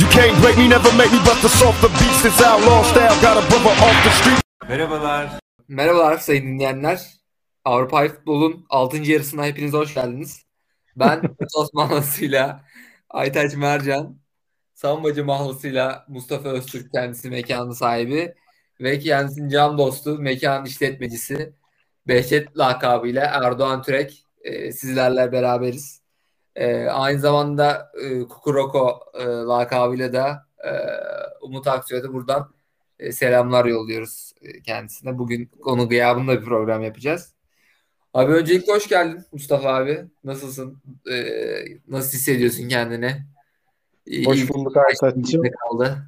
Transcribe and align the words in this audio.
You 0.00 0.08
can't 0.10 0.42
break 0.42 0.58
me, 0.58 0.68
never 0.68 0.92
make 0.92 1.12
me 1.12 1.18
bust 1.18 1.42
the 1.42 1.48
softer 1.48 1.88
beats. 1.88 2.22
This 2.22 2.42
outlaw 2.42 2.82
style 2.82 3.22
got 3.22 3.36
a 3.36 3.50
brother 3.50 3.70
off 3.70 4.04
the 4.04 4.10
street. 4.10 4.42
Merhabalar. 4.68 5.40
Merhabalar 5.68 6.18
sayın 6.18 6.46
dinleyenler. 6.46 7.00
Avrupa 7.64 8.08
Futbol'un 8.08 8.66
6. 8.70 8.96
yarısına 8.96 9.44
hepiniz 9.44 9.72
hoş 9.72 9.94
geldiniz. 9.94 10.42
Ben 10.96 11.22
Osman 11.54 11.88
Mahlası'yla 11.88 12.64
Aytaç 13.10 13.54
Mercan, 13.54 14.16
Sambacı 14.74 15.24
Mahlası'yla 15.24 16.04
Mustafa 16.08 16.48
Öztürk 16.48 16.92
kendisi 16.92 17.30
mekanın 17.30 17.72
sahibi 17.72 18.34
ve 18.80 18.98
kendisinin 18.98 19.48
can 19.48 19.78
dostu, 19.78 20.18
mekan 20.18 20.64
işletmecisi 20.64 21.52
Behçet 22.08 22.58
lakabıyla 22.58 23.24
Erdoğan 23.24 23.82
Türek 23.82 24.24
e, 24.44 24.72
sizlerle 24.72 25.32
beraberiz. 25.32 26.05
E, 26.56 26.84
aynı 26.86 27.18
zamanda 27.20 27.92
e, 28.02 28.20
Kukuroko 28.20 29.00
e, 29.14 29.24
lakabıyla 29.24 30.12
da 30.12 30.46
e, 30.64 30.70
Umut 31.42 31.66
Aksu'ya 31.66 32.02
da 32.02 32.12
buradan 32.12 32.50
e, 32.98 33.12
selamlar 33.12 33.64
yolluyoruz 33.64 34.32
e, 34.42 34.62
kendisine. 34.62 35.18
Bugün 35.18 35.50
onun 35.64 35.88
gıyabında 35.88 36.40
bir 36.40 36.44
program 36.44 36.82
yapacağız. 36.82 37.32
Abi 38.14 38.32
öncelikle 38.32 38.72
hoş 38.72 38.88
geldin 38.88 39.24
Mustafa 39.32 39.74
abi. 39.74 40.04
Nasılsın? 40.24 40.78
E, 41.10 41.16
nasıl 41.88 42.18
hissediyorsun 42.18 42.68
kendini? 42.68 43.26
Hoş 44.26 44.42
İlk 44.42 44.54
bulduk 44.54 44.76
Aytaç'cığım. 44.76 45.42
kaldı? 45.42 45.98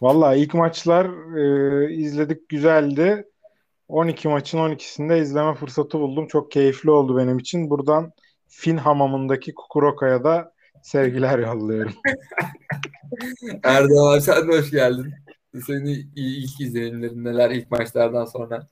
Valla 0.00 0.34
ilk 0.34 0.54
maçlar 0.54 1.36
e, 1.36 1.94
izledik 1.94 2.48
güzeldi. 2.48 3.28
12 3.88 4.28
maçın 4.28 4.58
12'sinde 4.58 5.20
izleme 5.20 5.54
fırsatı 5.54 5.98
buldum. 5.98 6.26
Çok 6.26 6.50
keyifli 6.50 6.90
oldu 6.90 7.16
benim 7.16 7.38
için. 7.38 7.70
Buradan 7.70 8.12
Fin 8.48 8.76
hamamındaki 8.76 9.54
Kukuroka'ya 9.54 10.24
da 10.24 10.52
sevgiler 10.82 11.38
yolluyorum. 11.38 11.92
Erdoğan 13.62 14.14
abi 14.14 14.20
sen 14.20 14.48
de 14.48 14.58
hoş 14.58 14.70
geldin. 14.70 15.12
Senin 15.66 16.12
ilk 16.16 16.60
izlenimlerin 16.60 17.24
neler 17.24 17.50
ilk 17.50 17.70
maçlardan 17.70 18.24
sonra? 18.24 18.66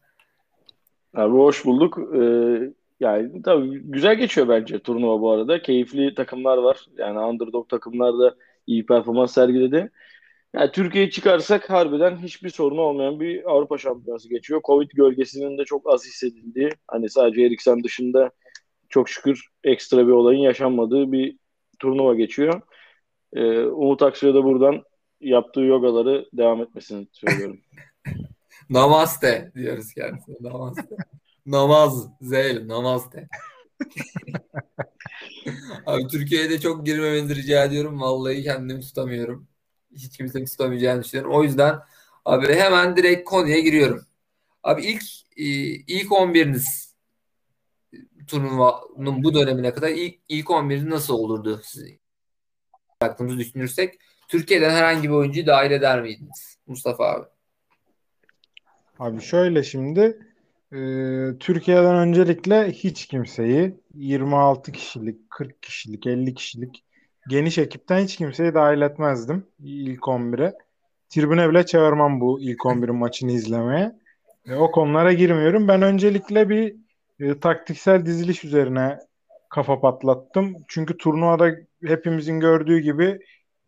Abi 1.14 1.36
hoş 1.36 1.64
bulduk. 1.64 1.98
Ee, 2.14 2.72
yani 3.00 3.42
tabii 3.42 3.78
güzel 3.78 4.16
geçiyor 4.16 4.48
bence 4.48 4.78
turnuva 4.78 5.20
bu 5.20 5.30
arada. 5.30 5.62
Keyifli 5.62 6.14
takımlar 6.14 6.58
var. 6.58 6.86
Yani 6.98 7.18
underdog 7.18 7.68
takımlar 7.68 8.18
da 8.18 8.34
iyi 8.66 8.86
performans 8.86 9.34
sergiledi. 9.34 9.90
Yani 10.54 10.70
Türkiye'yi 10.72 11.10
çıkarsak 11.10 11.70
harbiden 11.70 12.16
hiçbir 12.16 12.50
sorunu 12.50 12.80
olmayan 12.80 13.20
bir 13.20 13.50
Avrupa 13.50 13.78
Şampiyonası 13.78 14.28
geçiyor. 14.28 14.60
Covid 14.64 14.90
gölgesinin 14.94 15.58
de 15.58 15.64
çok 15.64 15.90
az 15.90 16.06
hissedildiği, 16.06 16.68
hani 16.88 17.08
sadece 17.08 17.42
Eriksen 17.42 17.84
dışında 17.84 18.30
çok 18.88 19.08
şükür 19.08 19.48
ekstra 19.64 20.06
bir 20.06 20.12
olayın 20.12 20.40
yaşanmadığı 20.40 21.12
bir 21.12 21.36
turnuva 21.78 22.14
geçiyor. 22.14 22.60
Ee, 23.32 23.60
Umut 23.60 24.02
Aksu'ya 24.02 24.34
da 24.34 24.44
buradan 24.44 24.82
yaptığı 25.20 25.60
yogaları 25.60 26.26
devam 26.32 26.62
etmesini 26.62 27.06
söylüyorum. 27.12 27.60
Namaste 28.70 29.52
diyoruz 29.54 29.94
kendisine. 29.94 30.36
Namaste. 30.40 30.96
Namaz. 31.46 32.08
Zel. 32.20 32.68
Namaste. 32.68 33.28
Abi 35.86 36.06
Türkiye'de 36.06 36.60
çok 36.60 36.86
girmemenizi 36.86 37.36
rica 37.36 37.64
ediyorum. 37.64 38.00
Vallahi 38.00 38.42
kendimi 38.42 38.80
tutamıyorum. 38.80 39.48
Hiç 39.94 40.16
kimsenin 40.16 40.44
tutamayacağını 40.44 41.04
düşünüyorum. 41.04 41.34
O 41.34 41.42
yüzden 41.42 41.78
abi 42.24 42.54
hemen 42.54 42.96
direkt 42.96 43.30
konuya 43.30 43.60
giriyorum. 43.60 44.06
Abi 44.62 44.86
ilk 44.86 45.02
e, 45.36 45.44
ilk 45.86 46.12
11'iniz 46.12 46.85
turnuvanın 48.26 49.24
bu 49.24 49.34
dönemine 49.34 49.74
kadar 49.74 49.88
ilk, 49.88 50.14
ilk 50.28 50.46
11'iniz 50.46 50.90
nasıl 50.90 51.14
olurdu 51.14 51.60
sizin 51.64 52.00
aklımızı 53.00 53.38
düşünürsek? 53.38 53.94
Türkiye'den 54.28 54.70
herhangi 54.70 55.08
bir 55.08 55.14
oyuncuyu 55.14 55.46
dahil 55.46 55.70
eder 55.70 56.02
miydiniz? 56.02 56.58
Mustafa 56.66 57.04
abi. 57.04 57.26
Abi 58.98 59.20
şöyle 59.20 59.62
şimdi 59.62 60.18
e, 60.72 60.78
Türkiye'den 61.40 61.96
öncelikle 61.96 62.72
hiç 62.72 63.06
kimseyi 63.06 63.74
26 63.94 64.72
kişilik, 64.72 65.30
40 65.30 65.62
kişilik, 65.62 66.06
50 66.06 66.34
kişilik 66.34 66.84
geniş 67.28 67.58
ekipten 67.58 68.04
hiç 68.04 68.16
kimseyi 68.16 68.54
dahil 68.54 68.80
etmezdim 68.80 69.46
ilk 69.58 70.00
11'e. 70.00 70.54
Tribüne 71.08 71.50
bile 71.50 71.66
çağırmam 71.66 72.20
bu 72.20 72.40
ilk 72.40 72.58
11'in 72.58 72.94
maçını 72.94 73.32
izlemeye. 73.32 73.92
E, 74.46 74.54
o 74.54 74.70
konulara 74.70 75.12
girmiyorum. 75.12 75.68
Ben 75.68 75.82
öncelikle 75.82 76.48
bir 76.48 76.76
e, 77.20 77.40
taktiksel 77.40 78.06
diziliş 78.06 78.44
üzerine 78.44 78.98
kafa 79.50 79.80
patlattım. 79.80 80.54
Çünkü 80.68 80.96
turnuvada 80.96 81.50
hepimizin 81.84 82.40
gördüğü 82.40 82.78
gibi 82.78 83.18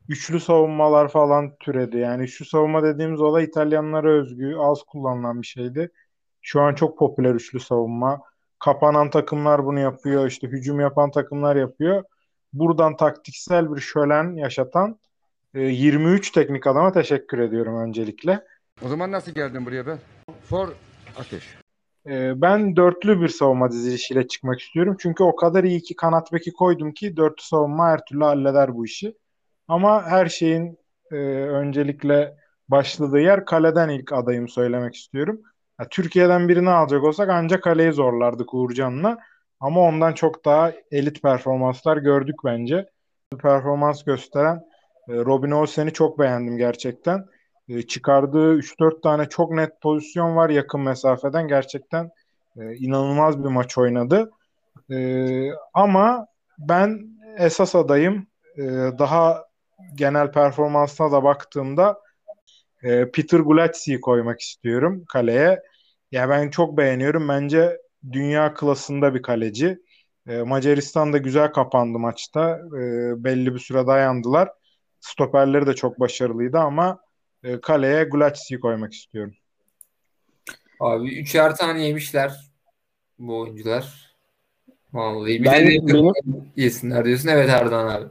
üçlü 0.08 0.40
savunmalar 0.40 1.08
falan 1.08 1.56
türedi. 1.60 1.96
Yani 1.98 2.22
üçlü 2.22 2.44
savunma 2.44 2.82
dediğimiz 2.82 3.20
olay 3.20 3.44
İtalyanlara 3.44 4.10
özgü, 4.10 4.56
az 4.58 4.82
kullanılan 4.82 5.42
bir 5.42 5.46
şeydi. 5.46 5.90
Şu 6.42 6.60
an 6.60 6.74
çok 6.74 6.98
popüler 6.98 7.34
üçlü 7.34 7.60
savunma. 7.60 8.20
Kapanan 8.58 9.10
takımlar 9.10 9.64
bunu 9.64 9.80
yapıyor, 9.80 10.26
işte 10.26 10.48
hücum 10.48 10.80
yapan 10.80 11.10
takımlar 11.10 11.56
yapıyor. 11.56 12.04
Buradan 12.52 12.96
taktiksel 12.96 13.74
bir 13.74 13.80
şölen 13.80 14.36
yaşatan 14.36 14.98
e, 15.54 15.60
23 15.60 16.30
teknik 16.30 16.66
adama 16.66 16.92
teşekkür 16.92 17.38
ediyorum 17.38 17.80
öncelikle. 17.80 18.44
O 18.84 18.88
zaman 18.88 19.12
nasıl 19.12 19.32
geldin 19.32 19.66
buraya 19.66 19.86
be? 19.86 19.98
For 20.44 20.68
ateş. 21.18 21.67
Ee, 22.08 22.42
Ben 22.42 22.76
dörtlü 22.76 23.20
bir 23.20 23.28
savunma 23.28 23.70
dizilişiyle 23.70 24.28
çıkmak 24.28 24.60
istiyorum. 24.60 24.96
Çünkü 25.00 25.24
o 25.24 25.36
kadar 25.36 25.64
iyi 25.64 25.82
ki 25.82 25.96
kanat 25.96 26.32
beki 26.32 26.52
koydum 26.52 26.92
ki 26.92 27.16
dörtlü 27.16 27.42
savunma 27.44 27.88
her 27.88 28.04
türlü 28.04 28.24
halleder 28.24 28.74
bu 28.74 28.84
işi. 28.86 29.16
Ama 29.68 30.06
her 30.06 30.26
şeyin 30.26 30.78
e, 31.12 31.16
öncelikle 31.16 32.36
başladığı 32.68 33.20
yer 33.20 33.44
kaleden 33.44 33.88
ilk 33.88 34.12
adayım 34.12 34.48
söylemek 34.48 34.94
istiyorum. 34.94 35.42
Ya, 35.80 35.88
Türkiye'den 35.90 36.48
birini 36.48 36.70
alacak 36.70 37.04
olsak 37.04 37.28
ancak 37.30 37.62
kaleyi 37.62 37.92
zorlardık 37.92 38.54
Uğurcan'la. 38.54 39.18
Ama 39.60 39.80
ondan 39.80 40.12
çok 40.12 40.44
daha 40.44 40.72
elit 40.90 41.22
performanslar 41.22 41.96
gördük 41.96 42.36
bence. 42.44 42.90
Performans 43.42 44.04
gösteren 44.04 44.56
e, 45.08 45.12
Robin 45.12 45.50
Olsen'i 45.50 45.92
çok 45.92 46.18
beğendim 46.18 46.56
gerçekten. 46.58 47.26
E, 47.68 47.82
çıkardığı 47.82 48.54
3-4 48.54 49.02
tane 49.02 49.28
çok 49.28 49.50
net 49.52 49.80
pozisyon 49.80 50.36
var 50.36 50.50
yakın 50.50 50.80
mesafeden. 50.80 51.48
Gerçekten 51.48 52.10
e, 52.56 52.76
inanılmaz 52.76 53.44
bir 53.44 53.48
maç 53.48 53.78
oynadı. 53.78 54.30
E, 54.90 55.50
ama 55.74 56.26
ben 56.58 57.00
esas 57.38 57.74
adayım 57.74 58.26
e, 58.56 58.62
daha 58.98 59.44
genel 59.94 60.32
performansına 60.32 61.12
da 61.12 61.24
baktığımda 61.24 62.00
e, 62.82 63.10
Peter 63.10 63.38
Gulatsi'yi 63.38 64.00
koymak 64.00 64.40
istiyorum 64.40 65.04
kaleye. 65.08 65.62
Ya 66.12 66.28
ben 66.28 66.50
çok 66.50 66.76
beğeniyorum. 66.78 67.28
Bence 67.28 67.78
dünya 68.12 68.54
klasında 68.54 69.14
bir 69.14 69.22
kaleci. 69.22 69.78
E, 70.26 70.42
Macaristan 70.42 71.12
da 71.12 71.18
güzel 71.18 71.52
kapandı 71.52 71.98
maçta. 71.98 72.60
Belli 73.16 73.54
bir 73.54 73.58
süre 73.58 73.86
dayandılar. 73.86 74.48
Stoperleri 75.00 75.66
de 75.66 75.74
çok 75.74 76.00
başarılıydı 76.00 76.58
ama 76.58 77.00
e, 77.44 77.60
kaleye 77.60 78.04
Gulatsi'yi 78.04 78.60
koymak 78.60 78.92
istiyorum. 78.92 79.34
Abi 80.80 81.18
üçer 81.18 81.56
tane 81.56 81.86
yemişler 81.86 82.32
bu 83.18 83.38
oyuncular. 83.40 84.14
Vallahi 84.92 85.40
bir 85.40 85.44
Ben- 85.44 85.66
de 85.66 85.66
benim- 85.94 86.12
yesinler 86.56 87.04
diyorsun. 87.04 87.28
Evet 87.28 87.48
Erdoğan 87.50 87.86
abi. 87.88 88.04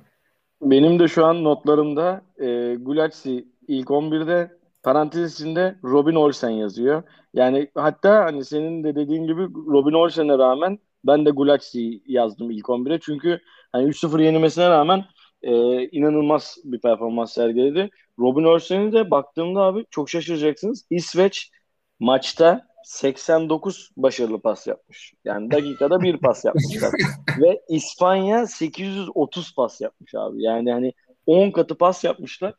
Benim 0.61 0.99
de 0.99 1.07
şu 1.07 1.25
an 1.25 1.43
notlarımda 1.43 2.21
e, 2.39 2.75
Gulassi 2.75 3.45
ilk 3.67 3.87
11'de 3.91 4.51
parantez 4.83 5.33
içinde 5.33 5.75
Robin 5.83 6.15
Olsen 6.15 6.49
yazıyor. 6.49 7.03
Yani 7.33 7.67
hatta 7.75 8.25
hani 8.25 8.45
senin 8.45 8.83
de 8.83 8.95
dediğin 8.95 9.23
gibi 9.27 9.41
Robin 9.43 9.93
Olsen'e 9.93 10.37
rağmen 10.37 10.79
ben 11.03 11.25
de 11.25 11.29
Gulassi 11.29 12.01
yazdım 12.05 12.51
ilk 12.51 12.65
11'e. 12.65 12.99
Çünkü 12.99 13.39
hani 13.71 13.85
3-0 13.89 14.19
yenilmesine 14.23 14.69
rağmen 14.69 15.05
e, 15.41 15.83
inanılmaz 15.89 16.57
bir 16.63 16.79
performans 16.79 17.33
sergiledi. 17.33 17.89
Robin 18.19 18.43
Olsen'e 18.43 18.91
de 18.91 19.11
baktığımda 19.11 19.61
abi 19.61 19.85
çok 19.89 20.09
şaşıracaksınız. 20.09 20.85
İsveç 20.89 21.51
maçta 21.99 22.67
89 22.83 23.91
başarılı 23.97 24.39
pas 24.39 24.67
yapmış. 24.67 25.13
Yani 25.25 25.51
dakikada 25.51 26.01
bir 26.01 26.17
pas 26.17 26.45
yapmışlar. 26.45 26.91
Ve 27.41 27.61
İspanya 27.69 28.47
830 28.47 29.55
pas 29.55 29.81
yapmış 29.81 30.15
abi. 30.15 30.43
Yani 30.43 30.71
hani 30.71 30.93
10 31.25 31.51
katı 31.51 31.75
pas 31.75 32.03
yapmışlar. 32.03 32.53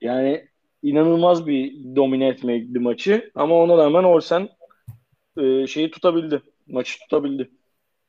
Yani 0.00 0.48
inanılmaz 0.82 1.46
bir 1.46 1.74
domine 1.96 2.28
etmekti 2.28 2.78
maçı. 2.78 3.30
Ama 3.34 3.54
ona 3.54 3.76
rağmen 3.76 4.04
Olsen 4.04 4.48
e, 5.38 5.66
şeyi 5.66 5.90
tutabildi. 5.90 6.42
Maçı 6.66 6.98
tutabildi. 6.98 7.50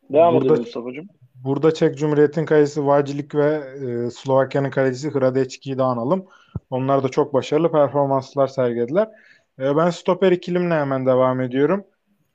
Devam 0.09 0.33
Burada- 0.35 0.47
edelim 0.47 0.61
Mustafa'cığım. 0.61 1.07
Burada 1.43 1.73
Çek 1.73 1.97
Cumhuriyeti'nin 1.97 2.45
kalecisi 2.45 2.85
Vacilik 2.85 3.35
ve 3.35 3.45
e, 3.55 4.11
Slovakya'nın 4.11 4.69
kalecisi 4.69 5.13
Hradeck'iyi 5.13 5.77
de 5.77 5.83
analım. 5.83 6.25
Onlar 6.69 7.03
da 7.03 7.09
çok 7.09 7.33
başarılı 7.33 7.71
performanslar 7.71 8.47
sergilediler. 8.47 9.09
E, 9.59 9.75
ben 9.77 9.89
stoper 9.89 10.31
ikilimle 10.31 10.73
hemen 10.73 11.05
devam 11.05 11.41
ediyorum. 11.41 11.83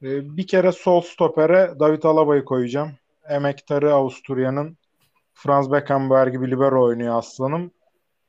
E, 0.03 0.37
bir 0.37 0.47
kere 0.47 0.73
sol 0.73 1.01
stopere 1.01 1.75
David 1.81 2.03
Alaba'yı 2.03 2.45
koyacağım. 2.45 2.91
Emektarı 3.29 3.95
Avusturya'nın 3.95 4.77
Franz 5.35 5.73
Beckenbauer 5.73 6.27
gibi 6.27 6.51
libero 6.51 6.85
oynuyor 6.85 7.19
aslanım. 7.19 7.71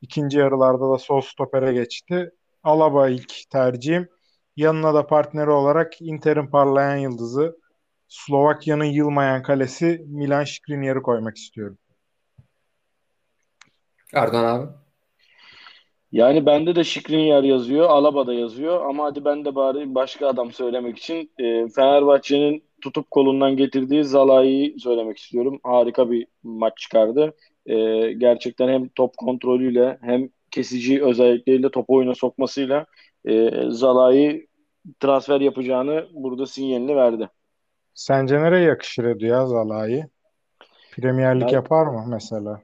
İkinci 0.02 0.38
yarılarda 0.38 0.90
da 0.90 0.98
sol 0.98 1.20
stopere 1.20 1.72
geçti. 1.72 2.30
Alaba 2.64 3.08
ilk 3.08 3.50
tercihim. 3.50 4.08
Yanına 4.56 4.94
da 4.94 5.06
partneri 5.06 5.50
olarak 5.50 6.02
Inter'in 6.02 6.46
parlayan 6.46 6.96
yıldızı 6.96 7.63
Slovakya'nın 8.14 8.84
yılmayan 8.84 9.42
kalesi 9.42 10.04
Milan 10.06 10.44
Skriniar'ı 10.44 11.02
koymak 11.02 11.36
istiyorum. 11.36 11.78
Erdoğan 14.14 14.44
abi. 14.44 14.66
Yani 16.12 16.46
bende 16.46 16.76
de 16.76 16.84
Skriniar 16.84 17.42
yazıyor, 17.42 17.88
Alaba 17.90 18.26
da 18.26 18.34
yazıyor 18.34 18.86
ama 18.86 19.04
hadi 19.04 19.24
ben 19.24 19.44
de 19.44 19.54
bari 19.54 19.94
başka 19.94 20.28
adam 20.28 20.52
söylemek 20.52 20.98
için 20.98 21.30
e, 21.38 21.68
Fenerbahçe'nin 21.68 22.64
tutup 22.80 23.10
kolundan 23.10 23.56
getirdiği 23.56 24.04
Zalai'yi 24.04 24.80
söylemek 24.80 25.18
istiyorum. 25.18 25.60
Harika 25.62 26.10
bir 26.10 26.26
maç 26.42 26.78
çıkardı. 26.78 27.34
E, 27.66 27.76
gerçekten 28.12 28.68
hem 28.68 28.88
top 28.88 29.16
kontrolüyle 29.16 29.98
hem 30.02 30.28
kesici 30.50 31.04
özellikleriyle 31.04 31.70
topu 31.70 31.94
oyuna 31.94 32.14
sokmasıyla 32.14 32.86
e, 33.24 33.50
Zalai 33.68 34.46
transfer 35.00 35.40
yapacağını 35.40 36.06
burada 36.12 36.46
sinyalini 36.46 36.96
verdi. 36.96 37.28
Sence 37.94 38.42
nereye 38.42 38.62
yakışır 38.62 39.04
Edu 39.04 39.26
ya 39.26 39.46
Zalai? 39.46 40.06
Premier 40.92 41.40
Lig 41.40 41.52
yapar 41.52 41.86
mı 41.86 42.04
mesela? 42.08 42.62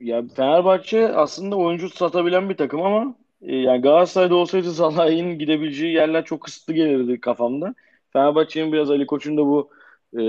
Ya 0.00 0.22
Fenerbahçe 0.36 1.08
aslında 1.08 1.56
oyuncu 1.56 1.88
satabilen 1.88 2.50
bir 2.50 2.56
takım 2.56 2.82
ama 2.82 3.14
e, 3.42 3.56
yani 3.56 3.80
Galatasaray'da 3.82 4.34
olsaydı 4.34 4.72
Salah'ın 4.72 5.38
gidebileceği 5.38 5.94
yerler 5.94 6.24
çok 6.24 6.42
kısıtlı 6.42 6.74
gelirdi 6.74 7.20
kafamda. 7.20 7.74
Fenerbahçe'nin 8.12 8.72
biraz 8.72 8.90
Ali 8.90 9.06
Koç'un 9.06 9.36
da 9.36 9.46
bu 9.46 9.70
e, 10.18 10.22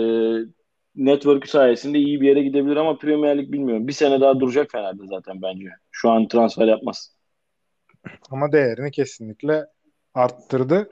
network'ü 0.95 1.49
sayesinde 1.49 1.99
iyi 1.99 2.21
bir 2.21 2.27
yere 2.27 2.43
gidebilir 2.43 2.75
ama 2.75 2.97
Premier 2.97 3.37
Lig 3.37 3.51
bilmiyorum. 3.51 3.87
Bir 3.87 3.93
sene 3.93 4.21
daha 4.21 4.39
duracak 4.39 4.71
Fener'de 4.71 5.07
zaten 5.07 5.41
bence. 5.41 5.69
Şu 5.91 6.09
an 6.09 6.27
transfer 6.27 6.67
yapmaz. 6.67 7.15
Ama 8.31 8.51
değerini 8.51 8.91
kesinlikle 8.91 9.65
arttırdı. 10.13 10.89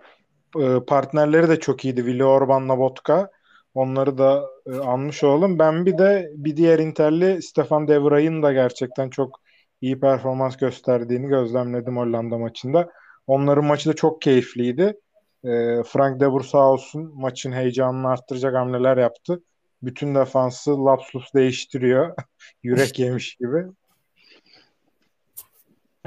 Ee, 0.60 0.80
Partnerleri 0.88 1.50
de 1.50 1.60
çok 1.60 1.86
iyiydi. 1.86 2.02
Willi 2.02 2.26
Orban'la 2.26 2.78
Botka. 2.78 3.32
Onları 3.74 4.18
da 4.18 4.44
e, 4.66 4.78
anmış 4.78 5.24
olalım. 5.24 5.60
Ben 5.60 5.86
bir 5.86 5.98
de 5.98 6.32
bir 6.36 6.58
diğer 6.58 6.80
Inter'li 6.80 7.42
Stefan 7.42 7.88
De 7.88 8.04
Vrij'in 8.04 8.44
da 8.44 8.54
gerçekten 8.54 9.10
çok 9.10 9.42
iyi 9.82 10.00
performans 10.00 10.58
gösterdiğini 10.58 11.28
gözlemledim 11.28 11.98
Hollanda 11.98 12.38
maçında. 12.38 12.90
Onların 13.28 13.66
maçı 13.66 13.90
da 13.90 13.94
çok 13.94 14.22
keyifliydi. 14.22 14.98
Ee, 15.46 15.84
Frank 15.88 16.20
de 16.20 16.32
Boer 16.32 16.44
sağ 16.44 16.72
olsun 16.72 17.12
maçın 17.16 17.52
heyecanını 17.52 18.10
arttıracak 18.10 18.56
hamleler 18.56 18.98
yaptı. 18.98 19.44
Bütün 19.82 20.16
defansı 20.16 20.86
lapsus 20.86 21.34
değiştiriyor. 21.34 22.16
Yürek 22.64 23.00
yemiş 23.00 23.36
gibi. 23.36 23.66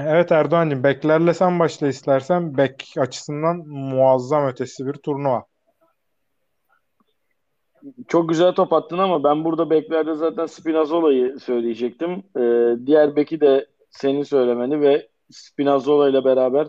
Evet 0.07 0.31
Erdoğan'cığım 0.31 0.83
beklerle 0.83 1.33
sen 1.33 1.59
başla 1.59 1.87
istersen. 1.87 2.57
Bek 2.57 2.93
açısından 2.97 3.57
muazzam 3.67 4.47
ötesi 4.47 4.87
bir 4.87 4.93
turnuva. 4.93 5.45
Çok 8.07 8.29
güzel 8.29 8.51
top 8.51 8.73
attın 8.73 8.97
ama 8.97 9.23
ben 9.23 9.43
burada 9.43 9.69
beklerde 9.69 10.15
zaten 10.15 10.45
Spinazzola'yı 10.45 11.39
söyleyecektim. 11.39 12.23
E, 12.37 12.75
diğer 12.85 13.15
beki 13.15 13.41
de 13.41 13.65
senin 13.89 14.23
söylemeni 14.23 14.81
ve 14.81 15.07
Spinazzola 15.31 16.09
ile 16.09 16.25
beraber 16.25 16.67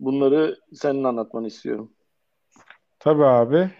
bunları 0.00 0.56
senin 0.74 1.04
anlatmanı 1.04 1.46
istiyorum. 1.46 1.90
Tabii 2.98 3.24
abi. 3.24 3.70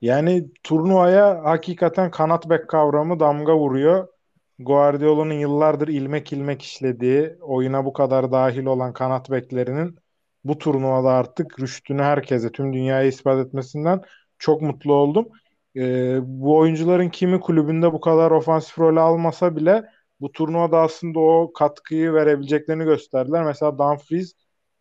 Yani 0.00 0.46
turnuvaya 0.62 1.44
hakikaten 1.44 2.10
kanat 2.10 2.50
bek 2.50 2.68
kavramı 2.68 3.20
damga 3.20 3.56
vuruyor. 3.56 4.08
Guardiola'nın 4.58 5.34
yıllardır 5.34 5.88
ilmek 5.88 6.32
ilmek 6.32 6.62
işlediği, 6.62 7.36
oyuna 7.40 7.84
bu 7.84 7.92
kadar 7.92 8.32
dahil 8.32 8.66
olan 8.66 8.92
kanat 8.92 9.30
beklerinin 9.30 9.98
bu 10.44 10.58
turnuvada 10.58 11.08
artık 11.10 11.60
rüştünü 11.60 12.02
herkese, 12.02 12.52
tüm 12.52 12.72
dünyaya 12.72 13.08
ispat 13.08 13.46
etmesinden 13.46 14.02
çok 14.38 14.62
mutlu 14.62 14.94
oldum. 14.94 15.28
Ee, 15.76 16.18
bu 16.22 16.56
oyuncuların 16.58 17.08
kimi 17.08 17.40
kulübünde 17.40 17.92
bu 17.92 18.00
kadar 18.00 18.30
ofansif 18.30 18.78
rol 18.78 18.96
almasa 18.96 19.56
bile 19.56 19.84
bu 20.20 20.32
turnuvada 20.32 20.78
aslında 20.80 21.20
o 21.20 21.52
katkıyı 21.52 22.12
verebileceklerini 22.12 22.84
gösterdiler. 22.84 23.44
Mesela 23.44 23.78
Dumfries 23.78 24.32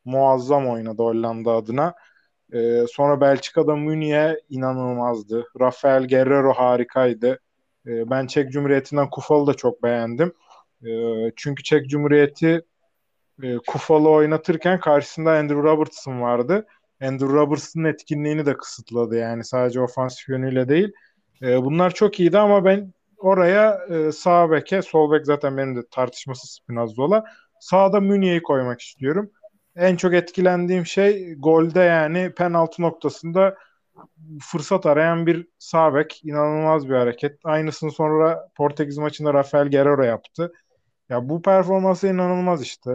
muazzam 0.06 0.68
oynadı 0.68 1.04
Hollanda 1.04 1.51
adına. 1.51 1.94
Ee, 2.54 2.86
sonra 2.92 3.22
Belçika'da 3.22 3.75
Münih'e 3.75 4.39
inanılmazdı. 4.50 5.48
Rafael 5.60 6.07
Guerrero 6.07 6.54
harikaydı. 6.54 7.39
Ee, 7.88 8.10
ben 8.10 8.28
Çek 8.28 8.52
Cumhuriyeti'nden 8.52 9.10
Kufal'ı 9.10 9.48
da 9.48 9.54
çok 9.54 9.84
beğendim. 9.84 10.34
Ee, 10.86 11.32
çünkü 11.36 11.64
Çek 11.64 11.90
Cumhuriyeti 11.90 12.62
e, 13.44 13.58
Kufal'ı 13.68 14.10
oynatırken 14.10 14.80
karşısında 14.80 15.32
Andrew 15.32 15.64
Robertson 15.64 16.22
vardı. 16.22 16.68
Andrew 17.02 17.34
Robertson'ın 17.34 17.86
etkinliğini 17.86 18.46
de 18.46 18.58
kısıtladı 18.58 19.16
yani 19.16 19.44
sadece 19.44 19.82
ofansif 19.82 20.30
yönüyle 20.30 20.70
değil. 20.70 20.94
Ee, 21.42 21.64
bunlar 21.64 21.94
çok 21.94 22.20
iyiydi 22.20 22.38
ama 22.38 22.66
ben 22.66 22.94
oraya 23.18 23.86
e, 23.90 24.12
sağ 24.12 24.52
beke, 24.52 24.82
sol 24.82 25.12
bek 25.12 25.26
zaten 25.26 25.58
benim 25.58 25.76
de 25.76 25.80
tartışmasız 25.92 26.50
Spinazzola. 26.52 27.24
Sağda 27.60 28.00
Münih'i 28.00 28.42
koymak 28.44 28.82
istiyorum. 28.82 29.32
En 29.76 29.96
çok 29.96 30.14
etkilendiğim 30.14 30.86
şey 30.86 31.34
golde 31.34 31.80
yani 31.80 32.34
penaltı 32.34 32.82
noktasında 32.82 33.56
fırsat 34.42 34.86
arayan 34.86 35.28
bir 35.28 35.48
sağ 35.60 35.96
bek. 35.96 36.22
İnanılmaz 36.24 36.90
bir 36.90 36.96
hareket. 36.96 37.40
Aynısını 37.44 37.92
sonra 37.92 38.50
Portekiz 38.56 38.98
maçında 38.98 39.34
Rafael 39.34 39.72
Guerrero 39.72 40.04
yaptı. 40.04 40.54
Ya 41.10 41.30
bu 41.30 41.42
performansı 41.42 42.08
inanılmaz 42.08 42.62
işte. 42.62 42.92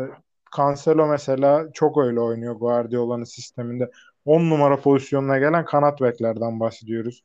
Cancelo 0.57 1.07
mesela 1.07 1.73
çok 1.73 1.99
öyle 1.99 2.21
oynuyor 2.21 2.55
Guardiola'nın 2.55 3.25
sisteminde. 3.25 3.91
10 4.25 4.51
numara 4.51 4.81
pozisyonuna 4.81 5.39
gelen 5.39 5.65
kanat 5.65 6.01
beklerden 6.01 6.61
bahsediyoruz. 6.61 7.25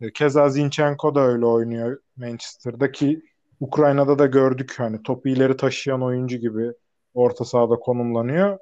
E, 0.00 0.12
Keza 0.12 0.48
Zinchenko 0.48 1.14
da 1.14 1.20
öyle 1.20 1.46
oynuyor 1.46 1.98
Manchester'da 2.16 2.92
ki 2.92 3.22
Ukrayna'da 3.60 4.18
da 4.18 4.26
gördük 4.26 4.74
hani 4.76 5.02
topu 5.02 5.28
ileri 5.28 5.56
taşıyan 5.56 6.02
oyuncu 6.02 6.36
gibi 6.36 6.72
orta 7.14 7.44
sahada 7.44 7.74
konumlanıyor. 7.74 8.58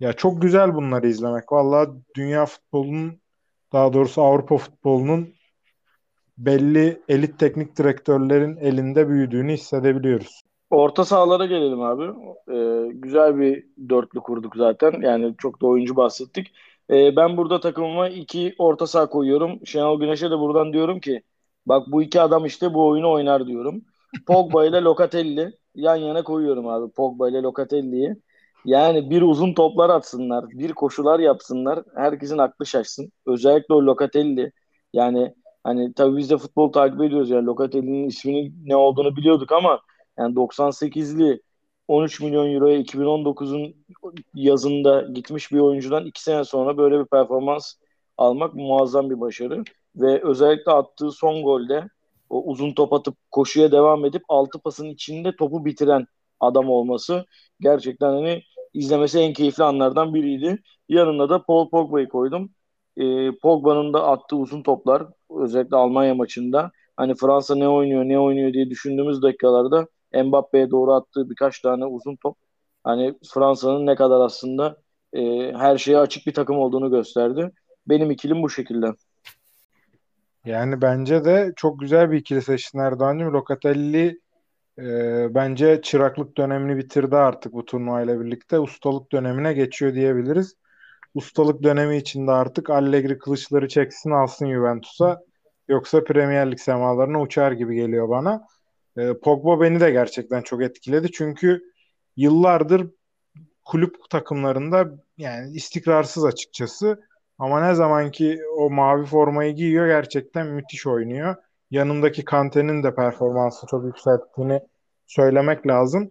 Ya 0.00 0.12
çok 0.12 0.42
güzel 0.42 0.74
bunları 0.74 1.08
izlemek. 1.08 1.52
Vallahi 1.52 1.88
dünya 2.16 2.46
futbolunun 2.46 3.20
daha 3.72 3.92
doğrusu 3.92 4.22
Avrupa 4.22 4.56
futbolunun 4.56 5.34
belli 6.38 7.02
elit 7.08 7.38
teknik 7.38 7.76
direktörlerin 7.78 8.56
elinde 8.56 9.08
büyüdüğünü 9.08 9.52
hissedebiliyoruz. 9.52 10.40
Orta 10.70 11.04
sahalara 11.04 11.46
gelelim 11.46 11.80
abi. 11.82 12.04
Ee, 12.52 12.88
güzel 12.92 13.38
bir 13.38 13.66
dörtlü 13.88 14.20
kurduk 14.20 14.56
zaten. 14.56 15.00
Yani 15.00 15.34
çok 15.38 15.62
da 15.62 15.66
oyuncu 15.66 15.96
bahsettik. 15.96 16.52
Ee, 16.90 17.16
ben 17.16 17.36
burada 17.36 17.60
takımıma 17.60 18.08
iki 18.08 18.54
orta 18.58 18.86
saha 18.86 19.08
koyuyorum. 19.08 19.66
Şenol 19.66 20.00
Güneş'e 20.00 20.30
de 20.30 20.38
buradan 20.38 20.72
diyorum 20.72 21.00
ki 21.00 21.22
bak 21.66 21.86
bu 21.92 22.02
iki 22.02 22.20
adam 22.20 22.46
işte 22.46 22.74
bu 22.74 22.88
oyunu 22.88 23.10
oynar 23.10 23.46
diyorum. 23.46 23.82
Pogba 24.26 24.66
ile 24.66 24.80
Locatelli 24.80 25.52
yan 25.74 25.96
yana 25.96 26.22
koyuyorum 26.22 26.68
abi. 26.68 26.92
Pogba 26.92 27.28
ile 27.28 27.42
Locatelli'yi. 27.42 28.16
Yani 28.64 29.10
bir 29.10 29.22
uzun 29.22 29.54
toplar 29.54 29.90
atsınlar, 29.90 30.50
bir 30.50 30.72
koşular 30.72 31.18
yapsınlar. 31.18 31.84
Herkesin 31.94 32.38
aklı 32.38 32.66
şaşsın. 32.66 33.12
Özellikle 33.26 33.74
o 33.74 33.86
Locatelli. 33.86 34.52
Yani 34.92 35.34
hani 35.64 35.94
tabii 35.94 36.16
biz 36.16 36.30
de 36.30 36.38
futbol 36.38 36.72
takip 36.72 37.02
ediyoruz 37.02 37.30
yani 37.30 37.46
Locatelli'nin 37.46 38.08
isminin 38.08 38.54
ne 38.66 38.76
olduğunu 38.76 39.16
biliyorduk 39.16 39.52
ama 39.52 39.80
yani 40.18 40.34
98'li 40.34 41.42
13 41.88 42.20
milyon 42.20 42.54
euroya 42.54 42.78
2019'un 42.78 43.74
yazında 44.34 45.02
gitmiş 45.02 45.52
bir 45.52 45.58
oyuncudan 45.58 46.06
2 46.06 46.22
sene 46.22 46.44
sonra 46.44 46.78
böyle 46.78 47.00
bir 47.00 47.04
performans 47.04 47.74
almak 48.16 48.54
muazzam 48.54 49.10
bir 49.10 49.20
başarı. 49.20 49.64
Ve 49.96 50.22
özellikle 50.24 50.72
attığı 50.72 51.12
son 51.12 51.42
golde 51.42 51.88
o 52.30 52.42
uzun 52.44 52.72
top 52.72 52.92
atıp 52.92 53.16
koşuya 53.30 53.72
devam 53.72 54.04
edip 54.04 54.22
altı 54.28 54.58
pasın 54.58 54.86
içinde 54.86 55.36
topu 55.36 55.64
bitiren 55.64 56.06
adam 56.40 56.70
olması 56.70 57.26
gerçekten 57.60 58.10
hani 58.10 58.42
izlemesi 58.74 59.18
en 59.18 59.32
keyifli 59.32 59.64
anlardan 59.64 60.14
biriydi. 60.14 60.62
Yanına 60.88 61.28
da 61.28 61.42
Paul 61.42 61.70
Pogba'yı 61.70 62.08
koydum. 62.08 62.50
Ee, 62.96 63.32
Pogba'nın 63.42 63.92
da 63.92 64.06
attığı 64.06 64.36
uzun 64.36 64.62
toplar 64.62 65.02
özellikle 65.30 65.76
Almanya 65.76 66.14
maçında 66.14 66.70
hani 66.96 67.14
Fransa 67.14 67.54
ne 67.56 67.68
oynuyor 67.68 68.04
ne 68.04 68.20
oynuyor 68.20 68.52
diye 68.52 68.70
düşündüğümüz 68.70 69.22
dakikalarda 69.22 69.86
Mbappe'ye 70.24 70.70
doğru 70.70 70.92
attığı 70.92 71.30
birkaç 71.30 71.60
tane 71.60 71.86
uzun 71.86 72.16
top 72.16 72.36
hani 72.84 73.14
Fransa'nın 73.34 73.86
ne 73.86 73.94
kadar 73.94 74.20
aslında 74.20 74.76
e, 75.12 75.52
her 75.52 75.78
şeye 75.78 75.98
açık 75.98 76.26
bir 76.26 76.34
takım 76.34 76.58
olduğunu 76.58 76.90
gösterdi. 76.90 77.50
Benim 77.86 78.10
ikilim 78.10 78.42
bu 78.42 78.50
şekilde. 78.50 78.86
Yani 80.44 80.82
bence 80.82 81.24
de 81.24 81.52
çok 81.56 81.80
güzel 81.80 82.10
bir 82.10 82.16
ikili 82.16 82.42
seçtin 82.42 82.78
Erdoğan'cığım. 82.78 83.32
Locatelli 83.32 84.20
e, 84.78 85.26
bence 85.34 85.80
çıraklık 85.82 86.36
dönemini 86.36 86.76
bitirdi 86.76 87.16
artık 87.16 87.52
bu 87.52 87.64
turnuvayla 87.64 88.20
birlikte. 88.20 88.58
Ustalık 88.58 89.12
dönemine 89.12 89.52
geçiyor 89.52 89.94
diyebiliriz. 89.94 90.54
Ustalık 91.14 91.62
dönemi 91.62 91.96
içinde 91.96 92.30
artık 92.30 92.70
Allegri 92.70 93.18
kılıçları 93.18 93.68
çeksin 93.68 94.10
alsın 94.10 94.52
Juventus'a. 94.52 95.20
Yoksa 95.68 96.04
Premier 96.04 96.50
Lig 96.50 96.58
semalarına 96.58 97.20
uçar 97.20 97.52
gibi 97.52 97.74
geliyor 97.76 98.08
bana. 98.08 98.46
E, 98.96 99.14
Pogba 99.14 99.60
beni 99.60 99.80
de 99.80 99.90
gerçekten 99.90 100.42
çok 100.42 100.62
etkiledi. 100.62 101.12
Çünkü 101.12 101.62
yıllardır 102.16 102.90
kulüp 103.64 104.10
takımlarında 104.10 104.88
yani 105.18 105.50
istikrarsız 105.52 106.24
açıkçası. 106.24 107.00
Ama 107.38 107.66
ne 107.66 107.74
zaman 107.74 108.10
ki 108.10 108.38
o 108.56 108.70
mavi 108.70 109.06
formayı 109.06 109.54
giyiyor 109.54 109.86
gerçekten 109.86 110.46
müthiş 110.46 110.86
oynuyor. 110.86 111.36
Yanındaki 111.70 112.24
Kante'nin 112.24 112.82
de 112.82 112.94
performansı 112.94 113.66
çok 113.66 113.84
yükselttiğini 113.84 114.60
söylemek 115.06 115.66
lazım. 115.66 116.10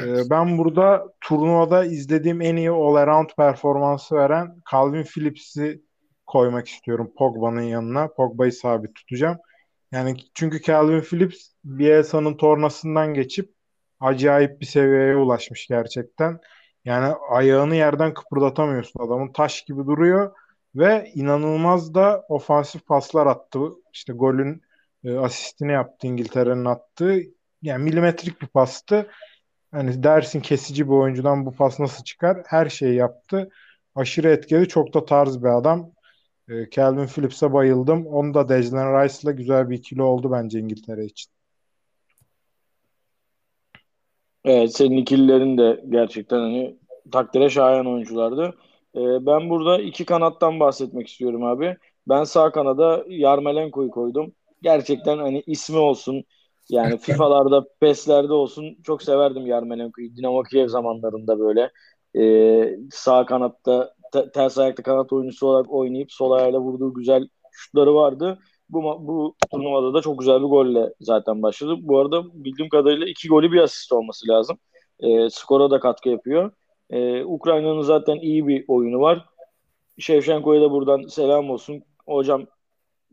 Ee, 0.00 0.30
ben 0.30 0.58
burada 0.58 1.06
turnuvada 1.20 1.84
izlediğim 1.84 2.40
en 2.40 2.56
iyi 2.56 2.70
all-around 2.70 3.28
performansı 3.36 4.14
veren 4.14 4.62
Calvin 4.70 5.02
Phillips'i 5.04 5.82
koymak 6.26 6.68
istiyorum 6.68 7.12
Pogba'nın 7.18 7.62
yanına. 7.62 8.08
Pogba'yı 8.08 8.52
sabit 8.52 8.94
tutacağım. 8.94 9.38
Yani 9.92 10.16
çünkü 10.34 10.62
Calvin 10.62 11.00
Phillips 11.00 11.48
Bielsa'nın 11.64 12.36
tornasından 12.36 13.14
geçip 13.14 13.54
acayip 14.00 14.60
bir 14.60 14.66
seviyeye 14.66 15.16
ulaşmış 15.16 15.66
gerçekten. 15.66 16.40
Yani 16.84 17.14
ayağını 17.30 17.74
yerden 17.76 18.14
kıpırdatamıyorsun 18.14 19.00
adamın. 19.06 19.32
Taş 19.32 19.62
gibi 19.62 19.86
duruyor 19.86 20.32
ve 20.74 21.10
inanılmaz 21.14 21.94
da 21.94 22.24
ofansif 22.28 22.86
paslar 22.86 23.26
attı. 23.26 23.60
İşte 23.92 24.12
golün 24.12 24.62
e, 25.06 25.18
asistini 25.18 25.72
yaptı 25.72 26.06
İngiltere'nin 26.06 26.64
attığı. 26.64 27.20
Yani 27.62 27.84
milimetrik 27.84 28.42
bir 28.42 28.46
pastı. 28.46 29.06
Hani 29.72 30.02
dersin 30.02 30.40
kesici 30.40 30.86
bir 30.86 30.92
oyuncudan 30.92 31.46
bu 31.46 31.52
pas 31.52 31.80
nasıl 31.80 32.04
çıkar? 32.04 32.42
Her 32.46 32.68
şeyi 32.68 32.94
yaptı. 32.94 33.50
Aşırı 33.94 34.28
etkili. 34.28 34.68
Çok 34.68 34.94
da 34.94 35.04
tarz 35.04 35.42
bir 35.42 35.58
adam. 35.58 35.92
E, 36.48 36.70
Calvin 36.70 37.06
Phillips'e 37.06 37.52
bayıldım. 37.52 38.06
Onu 38.06 38.34
da 38.34 38.48
Declan 38.48 39.04
Rice'la 39.04 39.32
güzel 39.32 39.70
bir 39.70 39.78
ikili 39.78 40.02
oldu 40.02 40.32
bence 40.32 40.58
İngiltere 40.60 41.04
için. 41.04 41.32
Evet 44.44 44.76
senin 44.76 44.96
ikililerin 44.96 45.58
de 45.58 45.84
gerçekten 45.88 46.38
hani 46.38 46.76
takdire 47.12 47.50
şayan 47.50 47.86
oyunculardı. 47.86 48.54
Ee, 48.96 49.26
ben 49.26 49.50
burada 49.50 49.78
iki 49.80 50.04
kanattan 50.04 50.60
bahsetmek 50.60 51.08
istiyorum 51.08 51.44
abi. 51.44 51.76
Ben 52.08 52.24
sağ 52.24 52.52
kanada 52.52 53.04
Yarmolenko'yu 53.08 53.90
koydum. 53.90 54.34
Gerçekten 54.62 55.18
hani 55.18 55.42
ismi 55.46 55.78
olsun. 55.78 56.24
Yani 56.70 56.98
FIFA'larda, 56.98 57.66
PES'lerde 57.80 58.32
olsun 58.32 58.76
çok 58.84 59.02
severdim 59.02 59.46
Yarmolenko'yu. 59.46 60.16
Dinamo 60.16 60.42
Kiev 60.42 60.68
zamanlarında 60.68 61.38
böyle 61.38 61.70
e, 62.18 62.78
sağ 62.90 63.26
kanatta 63.26 63.94
te, 64.12 64.30
ters 64.30 64.58
ayakta 64.58 64.82
kanat 64.82 65.12
oyuncusu 65.12 65.46
olarak 65.46 65.72
oynayıp 65.72 66.12
sol 66.12 66.30
ayağıyla 66.30 66.60
vurduğu 66.60 66.94
güzel 66.94 67.28
şutları 67.52 67.94
vardı. 67.94 68.38
Bu, 68.70 68.82
bu 68.82 69.36
turnuvada 69.52 69.94
da 69.94 70.00
çok 70.02 70.18
güzel 70.18 70.40
bir 70.40 70.46
golle 70.46 70.92
zaten 71.00 71.42
başladı. 71.42 71.76
Bu 71.78 71.98
arada 71.98 72.24
bildiğim 72.44 72.68
kadarıyla 72.68 73.06
iki 73.08 73.28
golü 73.28 73.52
bir 73.52 73.60
asist 73.60 73.92
olması 73.92 74.28
lazım. 74.28 74.58
E, 75.00 75.30
skora 75.30 75.70
da 75.70 75.80
katkı 75.80 76.08
yapıyor. 76.08 76.50
E, 76.90 77.24
Ukrayna'nın 77.24 77.82
zaten 77.82 78.16
iyi 78.16 78.46
bir 78.48 78.64
oyunu 78.68 79.00
var. 79.00 79.26
Şevşenko'ya 79.98 80.60
da 80.60 80.70
buradan 80.70 81.02
selam 81.08 81.50
olsun. 81.50 81.82
Hocam 82.06 82.46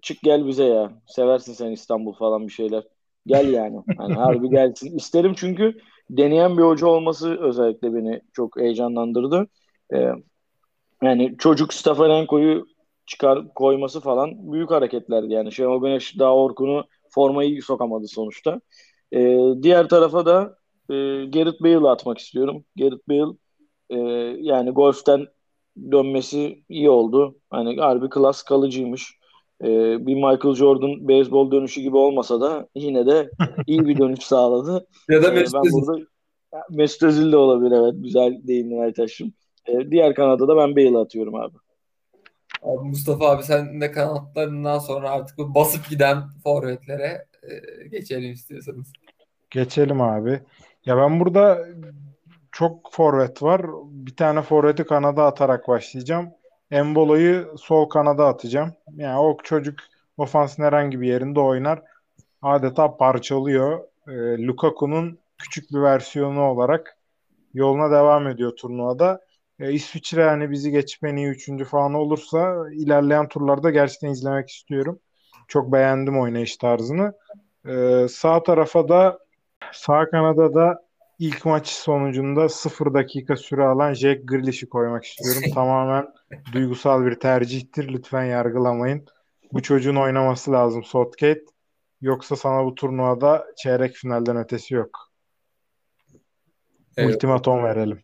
çık 0.03 0.21
gel 0.21 0.47
bize 0.47 0.63
ya. 0.63 0.91
Seversin 1.07 1.53
sen 1.53 1.71
İstanbul 1.71 2.13
falan 2.13 2.47
bir 2.47 2.51
şeyler. 2.51 2.83
Gel 3.27 3.53
yani. 3.53 3.79
yani 3.99 4.13
harbi 4.13 4.49
gelsin. 4.49 4.97
İsterim 4.97 5.33
çünkü 5.37 5.77
deneyen 6.09 6.57
bir 6.57 6.63
hoca 6.63 6.87
olması 6.87 7.37
özellikle 7.41 7.93
beni 7.93 8.21
çok 8.33 8.59
heyecanlandırdı. 8.59 9.47
Ee, 9.93 10.11
yani 11.03 11.35
çocuk 11.39 11.73
Stefanenko'yu 11.73 12.65
çıkar 13.05 13.53
koyması 13.53 14.01
falan 14.01 14.51
büyük 14.51 14.71
hareketlerdi. 14.71 15.33
Yani 15.33 15.51
Şenol 15.51 15.81
Güneş 15.81 16.19
daha 16.19 16.35
Orkun'u 16.35 16.83
formayı 17.09 17.61
sokamadı 17.61 18.07
sonuçta. 18.07 18.61
Ee, 19.13 19.39
diğer 19.61 19.89
tarafa 19.89 20.25
da 20.25 20.57
e, 20.89 20.93
Gareth 21.25 21.63
Bale'ı 21.63 21.89
atmak 21.89 22.17
istiyorum. 22.17 22.65
Gareth 22.77 23.09
Bale 23.09 23.37
e, 23.89 23.97
yani 24.41 24.71
golften 24.71 25.27
dönmesi 25.91 26.63
iyi 26.69 26.89
oldu. 26.89 27.35
Hani 27.49 27.79
harbi 27.81 28.09
klas 28.09 28.43
kalıcıymış. 28.43 29.22
E, 29.63 29.67
bir 30.07 30.15
Michael 30.15 30.55
Jordan 30.55 31.07
beyzbol 31.07 31.51
dönüşü 31.51 31.81
gibi 31.81 31.97
olmasa 31.97 32.41
da 32.41 32.67
yine 32.75 33.05
de 33.05 33.29
iyi 33.67 33.87
bir 33.87 33.97
dönüş 33.97 34.19
sağladı. 34.19 34.87
ya 35.09 35.23
da 35.23 35.27
E, 35.27 35.31
Mesut 35.31 35.53
ben 35.53 35.61
Özil. 35.67 35.73
burada 35.73 36.05
Mesut 36.69 37.03
Özil 37.03 37.31
de 37.31 37.37
olabilir 37.37 37.71
evet. 37.71 37.93
Güzel 37.97 38.41
değindin 38.43 38.81
Aytaş'ım. 38.81 39.33
E, 39.67 39.91
diğer 39.91 40.15
kanada 40.15 40.47
da 40.47 40.57
ben 40.57 40.75
Bale'ı 40.75 40.99
atıyorum 41.01 41.35
abi. 41.35 41.55
Abi 42.61 42.87
Mustafa 42.87 43.29
abi 43.29 43.43
sen 43.43 43.81
de 43.81 43.91
kanatlarından 43.91 44.79
sonra 44.79 45.09
artık 45.09 45.37
bu 45.37 45.55
basıp 45.55 45.89
giden 45.89 46.17
forvetlere 46.43 47.25
e, 47.43 47.87
geçelim 47.87 48.31
istiyorsanız. 48.31 48.93
Geçelim 49.49 50.01
abi. 50.01 50.41
Ya 50.85 50.97
ben 50.97 51.19
burada 51.19 51.67
çok 52.51 52.93
forvet 52.93 53.43
var. 53.43 53.61
Bir 53.83 54.15
tane 54.15 54.41
forveti 54.41 54.83
kanada 54.83 55.23
atarak 55.25 55.67
başlayacağım. 55.67 56.29
Embolo'yu 56.73 57.57
sol 57.57 57.89
kanada 57.89 58.27
atacağım. 58.27 58.73
Yani 58.95 59.19
o 59.19 59.37
çocuk 59.43 59.79
ofansın 60.17 60.63
herhangi 60.63 61.01
bir 61.01 61.07
yerinde 61.07 61.39
oynar. 61.39 61.81
Adeta 62.41 62.97
parçalıyor. 62.97 63.79
E, 64.07 64.11
Lukaku'nun 64.47 65.19
küçük 65.37 65.71
bir 65.71 65.81
versiyonu 65.81 66.41
olarak 66.41 66.97
yoluna 67.53 67.91
devam 67.91 68.27
ediyor 68.27 68.55
turnuvada. 68.55 69.21
E, 69.59 69.71
İsviçre 69.71 70.23
hani 70.23 70.51
bizi 70.51 70.71
geçip 70.71 71.03
en 71.03 71.15
iyi 71.15 71.27
üçüncü 71.27 71.65
falan 71.65 71.93
olursa 71.93 72.55
ilerleyen 72.71 73.27
turlarda 73.27 73.69
gerçekten 73.69 74.09
izlemek 74.09 74.49
istiyorum. 74.49 74.99
Çok 75.47 75.71
beğendim 75.71 76.19
oynayış 76.19 76.57
tarzını. 76.57 77.13
E, 77.67 78.05
sağ 78.09 78.43
tarafa 78.43 78.89
da 78.89 79.19
sağ 79.71 80.09
kanada 80.09 80.53
da 80.53 80.82
ilk 81.19 81.45
maç 81.45 81.67
sonucunda 81.67 82.49
0 82.49 82.93
dakika 82.93 83.35
süre 83.35 83.63
alan 83.63 83.93
Jack 83.93 84.27
Grealish'i 84.27 84.69
koymak 84.69 85.05
istiyorum. 85.05 85.41
Tamamen 85.53 86.07
duygusal 86.53 87.05
bir 87.05 87.15
tercihtir. 87.15 87.87
Lütfen 87.93 88.23
yargılamayın. 88.23 89.05
Bu 89.53 89.61
çocuğun 89.61 89.95
oynaması 89.95 90.51
lazım 90.51 90.83
Southgate. 90.83 91.45
Yoksa 92.01 92.35
sana 92.35 92.65
bu 92.65 92.75
turnuvada 92.75 93.45
çeyrek 93.57 93.95
finalden 93.95 94.37
ötesi 94.37 94.73
yok. 94.73 95.11
Evet. 96.97 97.15
Ultimatom 97.15 97.63
verelim. 97.63 98.03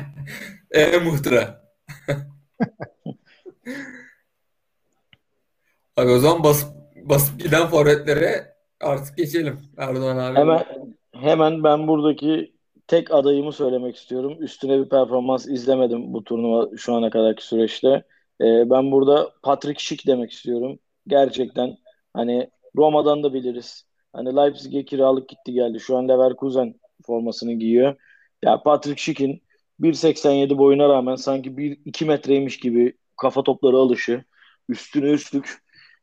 e 0.70 0.98
muhtıra. 0.98 1.70
Abi 5.96 6.10
o 6.10 6.18
zaman 6.18 6.44
basıp, 6.44 6.68
basıp 6.96 7.40
giden 7.40 7.66
forvetlere 7.66 8.54
artık 8.80 9.16
geçelim. 9.16 9.60
Erdoğan 9.76 10.16
abi. 10.16 10.38
Hemen 10.38 10.64
hemen 11.20 11.64
ben 11.64 11.88
buradaki 11.88 12.54
tek 12.86 13.14
adayımı 13.14 13.52
söylemek 13.52 13.96
istiyorum. 13.96 14.36
Üstüne 14.40 14.78
bir 14.78 14.88
performans 14.88 15.48
izlemedim 15.48 16.12
bu 16.12 16.24
turnuva 16.24 16.76
şu 16.76 16.94
ana 16.94 17.10
kadarki 17.10 17.46
süreçte. 17.46 17.88
Ee, 18.40 18.70
ben 18.70 18.92
burada 18.92 19.30
Patrick 19.42 19.80
Schick 19.82 20.06
demek 20.06 20.32
istiyorum. 20.32 20.78
Gerçekten 21.06 21.76
hani 22.14 22.50
Roma'dan 22.76 23.22
da 23.22 23.34
biliriz. 23.34 23.84
Hani 24.12 24.36
Leipzig'e 24.36 24.84
kiralık 24.84 25.28
gitti 25.28 25.52
geldi. 25.52 25.80
Şu 25.80 25.96
an 25.96 26.08
Leverkusen 26.08 26.74
formasını 27.06 27.52
giyiyor. 27.52 27.96
Ya 28.42 28.62
Patrick 28.62 29.02
Schick'in 29.02 29.42
1.87 29.80 30.58
boyuna 30.58 30.88
rağmen 30.88 31.16
sanki 31.16 31.50
1-2 31.50 32.04
metreymiş 32.04 32.58
gibi 32.60 32.96
kafa 33.16 33.42
topları 33.42 33.76
alışı, 33.76 34.24
üstüne 34.68 35.10
üstlük 35.10 35.58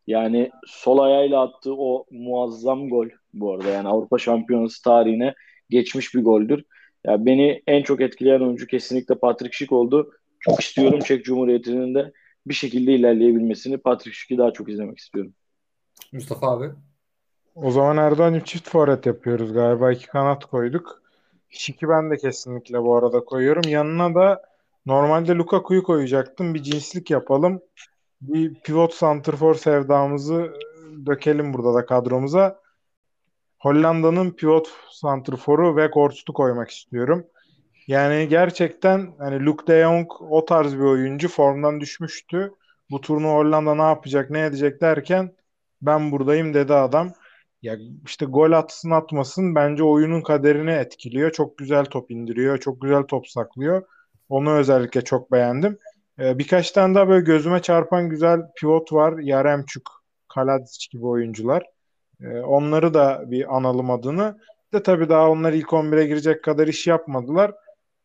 yani 0.07 0.51
sol 0.67 0.97
ayağıyla 0.97 1.41
attığı 1.41 1.75
o 1.75 2.05
muazzam 2.11 2.89
gol 2.89 3.07
bu 3.39 3.53
arada 3.53 3.69
yani 3.69 3.87
Avrupa 3.87 4.17
Şampiyonası 4.17 4.83
tarihine 4.83 5.33
geçmiş 5.69 6.15
bir 6.15 6.23
goldür. 6.23 6.63
Ya 7.05 7.25
beni 7.25 7.63
en 7.67 7.83
çok 7.83 8.01
etkileyen 8.01 8.39
oyuncu 8.39 8.67
kesinlikle 8.67 9.15
Patrick 9.15 9.57
Schick 9.57 9.71
oldu. 9.71 10.11
Çok 10.39 10.59
istiyorum 10.59 10.99
Çek 10.99 11.25
Cumhuriyeti'nin 11.25 11.95
de 11.95 12.11
bir 12.47 12.53
şekilde 12.53 12.93
ilerleyebilmesini. 12.93 13.77
Patrick 13.77 14.17
Schick'i 14.17 14.37
daha 14.37 14.51
çok 14.53 14.69
izlemek 14.69 14.97
istiyorum. 14.97 15.33
Mustafa 16.11 16.51
abi. 16.51 16.69
O 17.55 17.71
zaman 17.71 17.97
Erdoğan'cığım 17.97 18.43
çift 18.43 18.69
forvet 18.69 19.05
yapıyoruz 19.05 19.53
galiba. 19.53 19.91
iki 19.91 20.07
kanat 20.07 20.45
koyduk. 20.45 21.01
Şiki 21.49 21.89
ben 21.89 22.11
de 22.11 22.17
kesinlikle 22.17 22.81
bu 22.81 22.95
arada 22.95 23.19
koyuyorum. 23.19 23.69
Yanına 23.69 24.15
da 24.15 24.41
normalde 24.85 25.35
Lukaku'yu 25.35 25.83
koyacaktım. 25.83 26.53
Bir 26.53 26.63
cinslik 26.63 27.11
yapalım. 27.11 27.61
Bir 28.21 28.53
pivot 28.53 28.93
santrfor 28.93 29.55
sevdamızı 29.55 30.53
dökelim 31.05 31.53
burada 31.53 31.73
da 31.73 31.85
kadromuza. 31.85 32.59
Hollanda'nın 33.59 34.31
pivot 34.31 34.69
santrforu 34.91 35.67
Weghorst'u 35.67 36.33
koymak 36.33 36.69
istiyorum. 36.69 37.27
Yani 37.87 38.27
gerçekten 38.27 39.13
hani 39.19 39.45
Luke 39.45 39.67
de 39.67 39.81
Jong 39.81 40.07
o 40.19 40.45
tarz 40.45 40.73
bir 40.75 40.83
oyuncu 40.83 41.27
formdan 41.29 41.79
düşmüştü. 41.79 42.51
Bu 42.91 43.01
turnu 43.01 43.27
Hollanda 43.27 43.75
ne 43.75 43.81
yapacak, 43.81 44.29
ne 44.29 44.45
edecek 44.45 44.81
derken 44.81 45.35
ben 45.81 46.11
buradayım 46.11 46.53
dedi 46.53 46.73
adam. 46.73 47.13
Ya 47.61 47.75
işte 48.05 48.25
gol 48.25 48.51
atsın 48.51 48.91
atmasın 48.91 49.55
bence 49.55 49.83
oyunun 49.83 50.21
kaderini 50.21 50.71
etkiliyor. 50.71 51.31
Çok 51.31 51.57
güzel 51.57 51.85
top 51.85 52.11
indiriyor, 52.11 52.57
çok 52.57 52.81
güzel 52.81 53.03
top 53.03 53.27
saklıyor. 53.27 53.83
Onu 54.29 54.51
özellikle 54.51 55.01
çok 55.03 55.31
beğendim. 55.31 55.77
Ee, 56.19 56.37
birkaç 56.39 56.71
tane 56.71 56.95
daha 56.95 57.07
böyle 57.09 57.25
gözüme 57.25 57.61
çarpan 57.61 58.09
güzel 58.09 58.41
pivot 58.59 58.93
var. 58.93 59.19
Yaremçuk, 59.19 60.03
Kaladzic 60.27 60.87
gibi 60.91 61.05
oyuncular. 61.05 61.63
E, 62.21 62.39
onları 62.39 62.93
da 62.93 63.23
bir 63.27 63.57
analım 63.57 63.91
adını. 63.91 64.37
De 64.73 64.83
tabii 64.83 65.09
daha 65.09 65.29
onlar 65.29 65.53
ilk 65.53 65.67
11'e 65.67 66.07
girecek 66.07 66.43
kadar 66.43 66.67
iş 66.67 66.87
yapmadılar. 66.87 67.51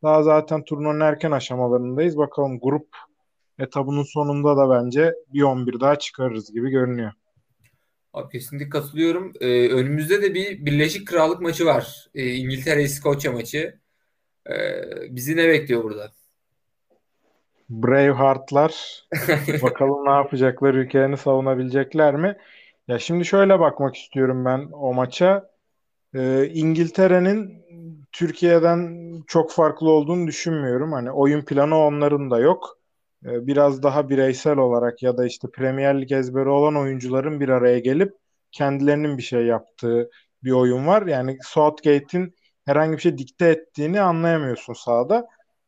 Daha 0.03 0.23
zaten 0.23 0.63
turnuvanın 0.63 0.99
erken 0.99 1.31
aşamalarındayız. 1.31 2.17
Bakalım 2.17 2.59
grup 2.59 2.87
etabının 3.59 4.03
sonunda 4.03 4.57
da 4.57 4.69
bence 4.69 5.13
bir 5.33 5.41
11 5.41 5.79
daha 5.79 5.99
çıkarırız 5.99 6.53
gibi 6.53 6.69
görünüyor. 6.69 7.11
Abi 8.13 8.31
kesinlikle 8.31 8.69
katılıyorum. 8.69 9.33
Ee, 9.39 9.69
önümüzde 9.69 10.21
de 10.21 10.33
bir 10.33 10.65
Birleşik 10.65 11.07
Krallık 11.07 11.41
maçı 11.41 11.65
var. 11.65 12.07
Ee, 12.15 12.31
İngiltere-İskoçya 12.31 13.31
maçı. 13.31 13.79
Ee, 14.49 14.55
bizi 15.09 15.37
ne 15.37 15.47
bekliyor 15.47 15.83
burada? 15.83 16.11
Braveheart'lar 17.69 19.03
bakalım 19.61 20.05
ne 20.05 20.11
yapacaklar, 20.11 20.73
ülkelerini 20.73 21.17
savunabilecekler 21.17 22.15
mi? 22.15 22.37
Ya 22.87 22.99
şimdi 22.99 23.25
şöyle 23.25 23.59
bakmak 23.59 23.95
istiyorum 23.95 24.45
ben 24.45 24.69
o 24.73 24.93
maça. 24.93 25.49
Ee, 26.15 26.47
İngiltere'nin 26.53 27.65
Türkiye'den 28.13 28.97
çok 29.27 29.51
farklı 29.51 29.89
olduğunu 29.91 30.27
düşünmüyorum. 30.27 30.93
Hani 30.93 31.11
oyun 31.11 31.45
planı 31.45 31.77
onların 31.77 32.31
da 32.31 32.39
yok. 32.39 32.79
Ee, 33.25 33.47
biraz 33.47 33.83
daha 33.83 34.09
bireysel 34.09 34.57
olarak 34.57 35.03
ya 35.03 35.17
da 35.17 35.25
işte 35.25 35.47
Premier 35.53 36.01
Lig 36.01 36.11
ezberi 36.11 36.49
olan 36.49 36.77
oyuncuların 36.77 37.39
bir 37.39 37.49
araya 37.49 37.79
gelip 37.79 38.13
kendilerinin 38.51 39.17
bir 39.17 39.23
şey 39.23 39.45
yaptığı 39.45 40.09
bir 40.43 40.51
oyun 40.51 40.87
var. 40.87 41.07
Yani 41.07 41.37
Southgate'in 41.43 42.35
herhangi 42.65 42.97
bir 42.97 43.01
şey 43.01 43.17
dikte 43.17 43.47
ettiğini 43.49 44.01
anlayamıyorsun 44.01 44.73
sahada. 44.73 45.27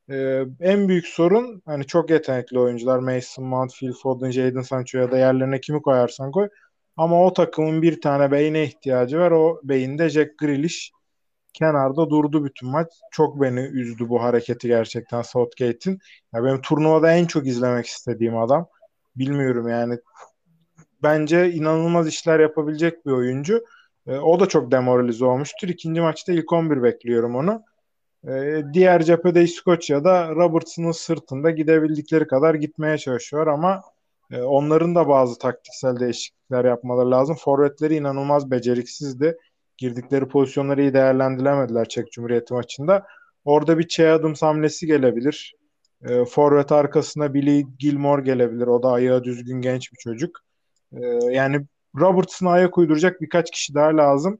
Ee, 0.09 0.43
en 0.59 0.87
büyük 0.87 1.07
sorun 1.07 1.61
hani 1.65 1.85
çok 1.87 2.09
yetenekli 2.09 2.59
oyuncular 2.59 2.99
Mason 2.99 3.45
Mount, 3.45 3.73
Phil 3.79 3.93
Foden, 3.93 4.31
Jadon 4.31 4.61
Sancho 4.61 4.97
ya 4.99 5.11
da 5.11 5.17
yerlerine 5.17 5.59
kimi 5.61 5.81
koyarsan 5.81 6.31
koy. 6.31 6.49
Ama 6.97 7.25
o 7.25 7.33
takımın 7.33 7.81
bir 7.81 8.01
tane 8.01 8.31
beyine 8.31 8.63
ihtiyacı 8.63 9.19
var. 9.19 9.31
O 9.31 9.61
beyinde 9.63 10.09
Jack 10.09 10.37
Grealish 10.37 10.91
kenarda 11.53 12.09
durdu 12.09 12.45
bütün 12.45 12.69
maç. 12.69 12.87
Çok 13.11 13.41
beni 13.41 13.59
üzdü 13.59 14.09
bu 14.09 14.23
hareketi 14.23 14.67
gerçekten 14.67 15.21
Southgate'in. 15.21 15.99
Ya 16.33 16.43
benim 16.43 16.61
turnuvada 16.61 17.11
en 17.11 17.25
çok 17.25 17.47
izlemek 17.47 17.85
istediğim 17.85 18.37
adam. 18.37 18.67
Bilmiyorum 19.15 19.67
yani. 19.67 19.97
Bence 21.03 21.51
inanılmaz 21.51 22.07
işler 22.07 22.39
yapabilecek 22.39 23.05
bir 23.05 23.11
oyuncu. 23.11 23.63
E, 24.07 24.17
o 24.17 24.39
da 24.39 24.45
çok 24.45 24.71
demoralize 24.71 25.25
olmuştur. 25.25 25.67
İkinci 25.67 26.01
maçta 26.01 26.33
ilk 26.33 26.53
11 26.53 26.83
bekliyorum 26.83 27.35
onu. 27.35 27.63
E, 28.27 28.63
diğer 28.73 29.03
cephede 29.03 29.43
İskoçya'da 29.43 30.29
Robertson'ın 30.29 30.91
sırtında 30.91 31.51
gidebildikleri 31.51 32.27
kadar 32.27 32.55
gitmeye 32.55 32.97
çalışıyor 32.97 33.47
ama 33.47 33.81
e, 34.31 34.41
onların 34.41 34.95
da 34.95 35.07
bazı 35.07 35.39
taktiksel 35.39 35.99
değişiklikler 35.99 36.65
yapmaları 36.65 37.11
lazım. 37.11 37.35
Forvetleri 37.39 37.95
inanılmaz 37.95 38.51
beceriksizdi 38.51 39.37
girdikleri 39.77 40.27
pozisyonları 40.27 40.81
iyi 40.81 40.93
değerlendiremediler 40.93 41.89
Çek 41.89 42.11
Cumhuriyeti 42.11 42.53
maçında. 42.53 43.05
Orada 43.45 43.77
bir 43.79 43.87
Che 43.87 44.11
Adams 44.11 44.41
hamlesi 44.41 44.87
gelebilir. 44.87 45.55
E, 46.03 46.25
forvet 46.25 46.71
arkasına 46.71 47.33
Billy 47.33 47.65
Gilmore 47.79 48.21
gelebilir. 48.21 48.67
O 48.67 48.83
da 48.83 48.91
ayağı 48.91 49.23
düzgün 49.23 49.61
genç 49.61 49.91
bir 49.93 49.97
çocuk. 49.97 50.39
E, 50.93 51.05
yani 51.31 51.65
Robertson'a 51.99 52.51
ayak 52.51 52.77
uyduracak 52.77 53.21
birkaç 53.21 53.51
kişi 53.51 53.73
daha 53.73 53.97
lazım. 53.97 54.39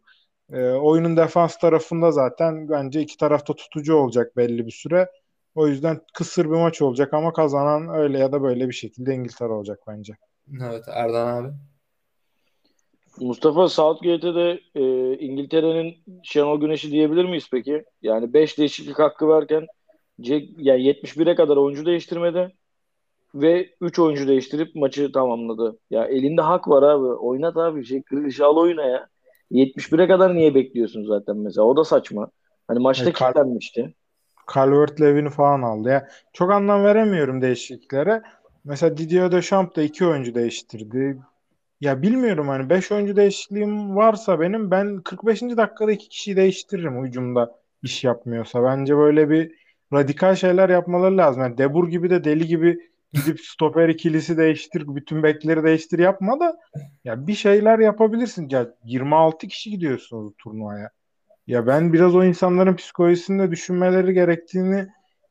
E, 0.53 0.69
oyunun 0.69 1.17
defans 1.17 1.57
tarafında 1.57 2.11
zaten 2.11 2.69
bence 2.69 3.01
iki 3.01 3.17
tarafta 3.17 3.53
tutucu 3.55 3.95
olacak 3.95 4.37
belli 4.37 4.65
bir 4.65 4.71
süre. 4.71 5.09
O 5.55 5.67
yüzden 5.67 6.01
kısır 6.13 6.45
bir 6.45 6.57
maç 6.57 6.81
olacak 6.81 7.13
ama 7.13 7.33
kazanan 7.33 7.89
öyle 7.89 8.19
ya 8.19 8.31
da 8.31 8.41
böyle 8.41 8.67
bir 8.67 8.73
şekilde 8.73 9.13
İngiltere 9.13 9.49
olacak 9.49 9.79
bence. 9.87 10.13
Evet 10.61 10.83
Erdan 10.87 11.27
abi. 11.27 11.53
Mustafa 13.19 13.67
Southgate'e 13.67 14.35
de 14.35 14.59
e, 14.75 15.13
İngiltere'nin 15.17 15.95
Şenol 16.23 16.61
Güneş'i 16.61 16.91
diyebilir 16.91 17.25
miyiz 17.25 17.47
peki? 17.51 17.83
Yani 18.01 18.33
5 18.33 18.57
değişiklik 18.57 18.99
hakkı 18.99 19.29
verken 19.29 19.67
Jack, 20.19 20.45
yani 20.57 20.81
71'e 20.81 21.35
kadar 21.35 21.57
oyuncu 21.57 21.85
değiştirmedi 21.85 22.55
ve 23.35 23.69
3 23.81 23.99
oyuncu 23.99 24.27
değiştirip 24.27 24.75
maçı 24.75 25.11
tamamladı. 25.11 25.79
Ya 25.89 26.05
elinde 26.05 26.41
hak 26.41 26.67
var 26.67 26.83
abi. 26.83 27.05
Oynat 27.05 27.57
abi. 27.57 27.83
Jack 27.83 28.05
Grealish'i 28.05 28.43
al 28.43 28.57
oyuna 28.57 28.83
ya. 28.85 29.07
71'e 29.51 30.07
kadar 30.07 30.35
niye 30.35 30.55
bekliyorsun 30.55 31.05
zaten 31.05 31.37
mesela? 31.37 31.65
O 31.65 31.77
da 31.77 31.83
saçma. 31.83 32.31
Hani 32.67 32.79
maçta 32.79 33.13
Kal- 33.13 33.25
kilitlenmişti. 33.25 33.95
Calvert 34.53 35.01
Lewin'i 35.01 35.29
falan 35.29 35.61
aldı. 35.61 35.89
Ya 35.89 36.07
çok 36.33 36.51
anlam 36.51 36.83
veremiyorum 36.83 37.41
değişikliklere. 37.41 38.21
Mesela 38.63 38.97
Didier 38.97 39.31
Deschamps 39.31 39.75
da 39.75 39.81
iki 39.81 40.05
oyuncu 40.05 40.35
değiştirdi. 40.35 41.17
Ya 41.81 42.01
bilmiyorum 42.01 42.47
hani 42.47 42.69
5 42.69 42.91
oyuncu 42.91 43.15
değişikliğim 43.15 43.95
varsa 43.95 44.39
benim 44.39 44.71
ben 44.71 44.97
45. 45.01 45.57
dakikada 45.57 45.91
iki 45.91 46.09
kişiyi 46.09 46.35
değiştiririm 46.37 47.05
hücumda 47.05 47.55
iş 47.83 48.03
yapmıyorsa. 48.03 48.63
Bence 48.63 48.97
böyle 48.97 49.29
bir 49.29 49.51
radikal 49.93 50.35
şeyler 50.35 50.69
yapmaları 50.69 51.17
lazım. 51.17 51.41
Yani 51.43 51.57
Debur 51.57 51.87
gibi 51.89 52.09
de 52.09 52.23
deli 52.23 52.47
gibi 52.47 52.79
gidip 53.13 53.39
stoper 53.41 53.89
ikilisi 53.89 54.37
değiştir, 54.37 54.83
bütün 54.95 55.23
bekleri 55.23 55.63
değiştir 55.63 55.99
yapma 55.99 56.39
da 56.39 56.57
ya 57.03 57.27
bir 57.27 57.33
şeyler 57.35 57.79
yapabilirsin. 57.79 58.49
Ya 58.49 58.67
26 58.85 59.47
kişi 59.47 59.69
gidiyorsunuz 59.71 60.33
turnuvaya. 60.37 60.89
Ya 61.47 61.67
ben 61.67 61.93
biraz 61.93 62.15
o 62.15 62.23
insanların 62.23 62.75
psikolojisini 62.75 63.43
de 63.43 63.51
düşünmeleri 63.51 64.13
gerektiğini 64.13 64.87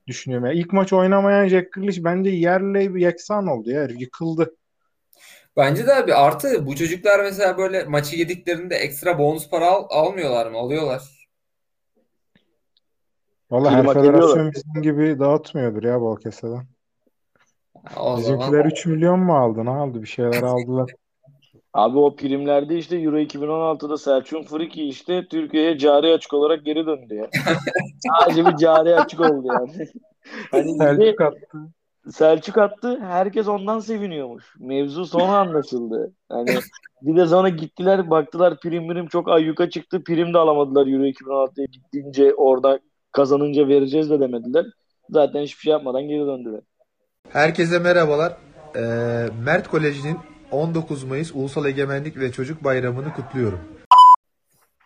düşünüyorum. 0.07 0.47
Ya 0.47 0.53
ilk 0.53 0.73
maç 0.73 0.93
oynamayan 0.93 1.49
Jack 1.49 1.73
Grealish 1.73 2.05
bence 2.05 2.31
yerle 2.31 2.95
bir 2.95 3.01
yeksan 3.01 3.47
oldu 3.47 3.71
ya. 3.71 3.85
Yıkıldı. 3.85 4.57
Bence 5.57 5.87
de 5.87 5.95
abi 5.95 6.15
artı 6.15 6.67
bu 6.67 6.77
çocuklar 6.77 7.21
mesela 7.21 7.59
böyle 7.59 7.85
maçı 7.85 8.17
yediklerinde 8.17 8.75
ekstra 8.77 9.19
bonus 9.19 9.51
para 9.51 9.67
al- 9.67 9.87
almıyorlar 9.91 10.51
mı? 10.51 10.59
Alıyorlar. 10.59 11.03
Valla 13.51 13.71
her 13.73 13.87
federasyon 13.87 14.21
ediyorlar. 14.21 14.53
bizim 14.55 14.83
gibi 14.83 15.19
dağıtmıyordur 15.19 15.83
ya 15.83 16.01
bol 16.01 16.21
keseden. 16.21 16.67
O 17.97 18.17
Bizimkiler 18.17 18.53
zaman 18.53 18.71
3 18.71 18.87
milyon 18.87 19.21
mu 19.21 19.37
aldı? 19.37 19.65
Ne 19.65 19.71
aldı? 19.71 20.03
Bir 20.03 20.07
şeyler 20.07 20.43
aldılar. 20.43 20.95
Abi 21.75 21.99
o 21.99 22.17
primlerde 22.17 22.77
işte 22.77 22.97
Euro 22.97 23.19
2016'da 23.19 23.99
Selçuk 23.99 24.49
Friki 24.49 24.89
işte 24.89 25.27
Türkiye'ye 25.29 25.79
cari 25.79 26.13
açık 26.13 26.33
olarak 26.33 26.65
geri 26.65 26.87
döndü 26.87 27.15
ya. 27.15 27.27
Sadece 28.21 28.47
bir 28.47 28.57
cari 28.57 28.97
açık 28.97 29.21
oldu 29.21 29.47
yani. 29.47 29.89
hani 30.51 30.79
Selçuk 30.79 31.21
attı. 31.21 31.59
Selçuk 32.11 32.59
attı. 32.59 33.01
Herkes 33.01 33.49
ondan 33.49 33.79
seviniyormuş. 33.79 34.45
Mevzu 34.59 35.07
sonra 35.07 35.39
anlaşıldı. 35.39 36.13
Hani 36.29 36.51
bir 37.03 37.17
de 37.17 37.27
sonra 37.27 37.49
gittiler 37.49 38.11
baktılar 38.11 38.61
prim 38.61 38.89
prim 38.89 39.07
çok 39.07 39.29
ayyuka 39.29 39.71
çıktı. 39.71 40.05
Prim 40.05 40.35
de 40.35 40.39
alamadılar 40.39 40.87
Euro 40.87 41.05
2016'ya 41.05 41.67
gittiğince 41.67 42.35
orada 42.35 42.79
kazanınca 43.13 43.69
vereceğiz 43.69 44.11
de 44.11 44.21
demediler. 44.21 44.67
Zaten 45.11 45.43
hiçbir 45.43 45.61
şey 45.61 45.73
yapmadan 45.73 46.03
geri 46.03 46.27
döndüler. 46.27 46.61
Herkese 47.29 47.79
merhabalar. 47.79 48.33
Ee, 48.77 48.81
Mert 49.45 49.69
Koleji'nin 49.69 50.17
19 50.55 51.05
Mayıs 51.05 51.33
Ulusal 51.35 51.67
Egemenlik 51.67 52.17
ve 52.17 52.33
Çocuk 52.33 52.65
Bayramı'nı 52.65 53.13
kutluyorum. 53.15 53.61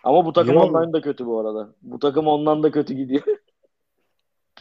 Ama 0.03 0.25
bu 0.25 0.33
takım 0.33 0.53
Yok. 0.53 0.63
ondan 0.63 0.93
da 0.93 1.01
kötü 1.01 1.25
bu 1.25 1.39
arada. 1.39 1.69
Bu 1.81 1.99
takım 1.99 2.27
ondan 2.27 2.63
da 2.63 2.71
kötü 2.71 2.93
gidiyor. 2.93 3.21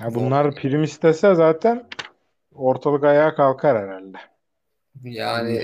Ya 0.00 0.14
bunlar 0.14 0.54
prim 0.54 0.82
istese 0.82 1.34
zaten 1.34 1.86
ortalık 2.54 3.04
ayağa 3.04 3.34
kalkar 3.34 3.78
herhalde. 3.82 4.18
yani 5.02 5.62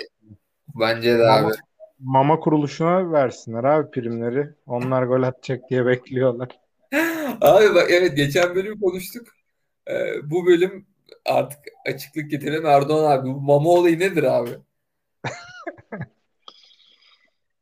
bence 0.81 1.19
de 1.19 1.27
Mama, 1.27 1.49
abi. 1.49 1.55
mama 2.01 2.41
kuruluşuna 2.41 3.13
versinler 3.13 3.65
abi 3.65 3.91
primleri. 3.91 4.49
Onlar 4.67 5.03
gol 5.03 5.23
atacak 5.23 5.71
diye 5.71 5.87
bekliyorlar. 5.87 6.49
Abi 7.41 7.75
bak 7.75 7.87
evet 7.91 8.17
geçen 8.17 8.55
bölüm 8.55 8.81
konuştuk. 8.81 9.27
Ee, 9.91 10.31
bu 10.31 10.47
bölüm 10.47 10.87
artık 11.27 11.59
açıklık 11.89 12.31
getirelim 12.31 12.67
Erdoğan 12.67 13.19
abi. 13.19 13.29
Bu 13.29 13.41
mama 13.41 13.71
olayı 13.71 13.99
nedir 13.99 14.23
abi? 14.23 14.51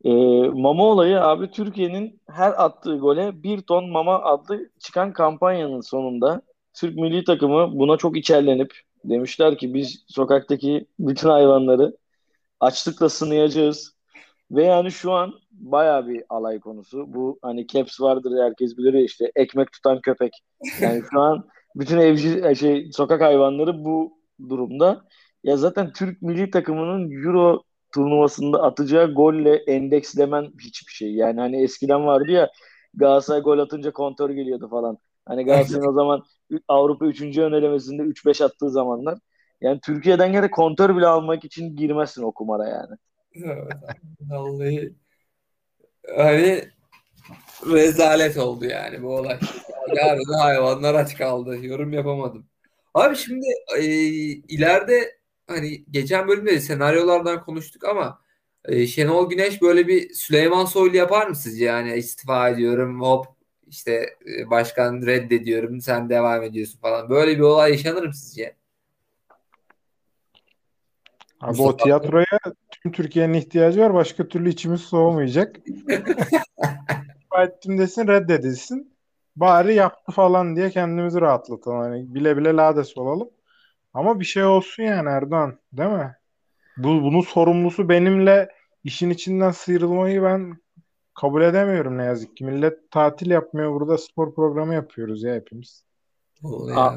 Ee, 0.05 0.11
mama 0.49 0.85
olayı 0.85 1.21
abi 1.21 1.51
Türkiye'nin 1.51 2.21
her 2.31 2.65
attığı 2.65 2.99
gole 2.99 3.43
bir 3.43 3.61
ton 3.61 3.91
mama 3.91 4.23
adlı 4.23 4.71
çıkan 4.79 5.13
kampanyanın 5.13 5.81
sonunda 5.81 6.43
Türk 6.75 6.97
milli 6.97 7.25
takımı 7.25 7.79
buna 7.79 7.97
çok 7.97 8.17
içerlenip 8.17 8.73
demişler 9.05 9.59
ki 9.59 9.75
biz 9.75 10.05
sokaktaki 10.09 10.87
bütün 10.99 11.29
hayvanları 11.29 11.97
açlıkla 12.61 13.09
sınayacağız. 13.09 13.97
Ve 14.51 14.65
yani 14.65 14.91
şu 14.91 15.13
an 15.13 15.33
baya 15.51 16.09
bir 16.09 16.25
alay 16.29 16.61
konusu. 16.61 17.15
Bu 17.15 17.39
hani 17.43 17.67
caps 17.67 18.01
vardır 18.01 18.43
herkes 18.43 18.77
bilir 18.79 18.95
ya 18.95 19.05
işte 19.05 19.33
ekmek 19.37 19.73
tutan 19.73 20.01
köpek. 20.01 20.33
Yani 20.81 21.03
şu 21.13 21.21
an 21.21 21.45
bütün 21.77 21.99
evcil 21.99 22.55
şey 22.55 22.91
sokak 22.93 23.21
hayvanları 23.23 23.85
bu 23.85 24.19
durumda. 24.49 25.05
Ya 25.45 25.57
zaten 25.57 25.93
Türk 25.93 26.23
milli 26.23 26.51
takımının 26.51 27.11
Euro 27.11 27.63
turnuvasında 27.95 28.63
atacağı 28.63 29.15
golle 29.15 29.57
endekslemen 29.57 30.53
hiçbir 30.61 30.93
şey. 30.93 31.15
Yani 31.15 31.41
hani 31.41 31.63
eskiden 31.63 32.07
vardı 32.07 32.31
ya 32.31 32.51
Galatasaray 32.95 33.41
gol 33.41 33.59
atınca 33.59 33.93
kontör 33.93 34.31
geliyordu 34.31 34.69
falan. 34.69 34.99
Hani 35.27 35.45
Galatasaray'ın 35.45 35.89
o 35.89 35.93
zaman 35.93 36.23
Avrupa 36.69 37.07
3. 37.07 37.39
önelemesinde 37.39 38.03
3-5 38.03 38.45
attığı 38.45 38.71
zamanlar. 38.71 39.19
Yani 39.61 39.81
Türkiye'den 39.81 40.33
gene 40.33 40.51
kontör 40.51 40.97
bile 40.97 41.07
almak 41.07 41.45
için 41.45 41.77
girmezsin 41.77 42.23
o 42.23 42.33
kumara 42.33 42.69
yani. 42.69 42.97
Vallahi 44.21 44.95
hani 46.17 46.65
rezalet 47.67 48.37
oldu 48.39 48.65
yani 48.65 49.03
bu 49.03 49.17
olay. 49.17 49.39
Yarın 49.97 50.39
hayvanlar 50.41 50.95
aç 50.95 51.17
kaldı. 51.17 51.67
Yorum 51.67 51.93
yapamadım. 51.93 52.47
Abi 52.95 53.17
şimdi 53.17 53.47
e, 53.79 53.85
ileride 54.49 55.22
hani 55.47 55.85
geçen 55.91 56.29
bölümde 56.29 56.61
senaryolardan 56.61 57.45
konuştuk 57.45 57.85
ama 57.85 58.21
e, 58.65 58.87
Şenol 58.87 59.31
Güneş 59.31 59.63
böyle 59.63 59.89
bir 59.89 60.15
Süleyman 60.15 60.65
Soylu 60.65 60.97
yapar 60.97 61.27
mı 61.27 61.37
sizce? 61.37 61.65
Yani 61.65 61.95
istifa 61.95 62.49
ediyorum 62.49 63.01
hop 63.01 63.27
işte 63.67 64.17
e, 64.39 64.51
başkan 64.51 65.03
reddediyorum 65.07 65.81
sen 65.81 66.09
devam 66.11 66.43
ediyorsun 66.43 66.81
falan. 66.81 67.11
Böyle 67.11 67.37
bir 67.37 67.43
olay 67.43 67.71
yaşanır 67.71 68.07
mı 68.07 68.15
sizce? 68.15 68.57
Abi 71.41 71.51
Mustafa 71.51 71.69
o 71.71 71.77
tiyatroya 71.77 72.39
tüm 72.71 72.93
Türkiye'nin 72.93 73.35
ihtiyacı 73.35 73.81
var. 73.81 73.95
Başka 73.95 74.29
türlü 74.29 74.49
içimiz 74.49 74.81
soğumayacak. 74.81 75.57
İstifa 77.33 77.45
ettim 77.45 77.79
desin 77.79 78.09
reddedilsin. 78.09 78.93
Bari 79.37 79.75
yaptı 79.75 80.13
falan 80.13 80.57
diye 80.57 80.71
kendimizi 80.71 81.21
rahatlatalım. 81.21 81.79
Hani 81.79 82.15
bile 82.15 82.37
bile 82.37 82.57
lades 82.57 82.99
olalım. 82.99 83.31
Ama 83.95 84.21
bir 84.21 84.25
şey 84.25 84.45
olsun 84.45 84.83
yani 84.83 85.09
Erdoğan. 85.09 85.59
Değil 85.73 85.91
mi? 85.91 86.17
Bu, 86.77 86.89
bunun 86.89 87.21
sorumlusu 87.21 87.89
benimle 87.89 88.49
işin 88.85 89.11
içinden 89.11 89.51
sıyrılmayı 89.51 90.23
ben 90.23 90.57
kabul 91.15 91.43
edemiyorum 91.43 91.99
ne 91.99 92.05
yazık 92.05 92.37
ki. 92.37 92.45
Millet 92.45 92.91
tatil 92.91 93.31
yapmıyor. 93.31 93.73
Burada 93.73 93.99
spor 93.99 94.35
programı 94.35 94.75
yapıyoruz 94.75 95.23
ya 95.23 95.35
hepimiz. 95.35 95.85
Aa. 96.77 96.93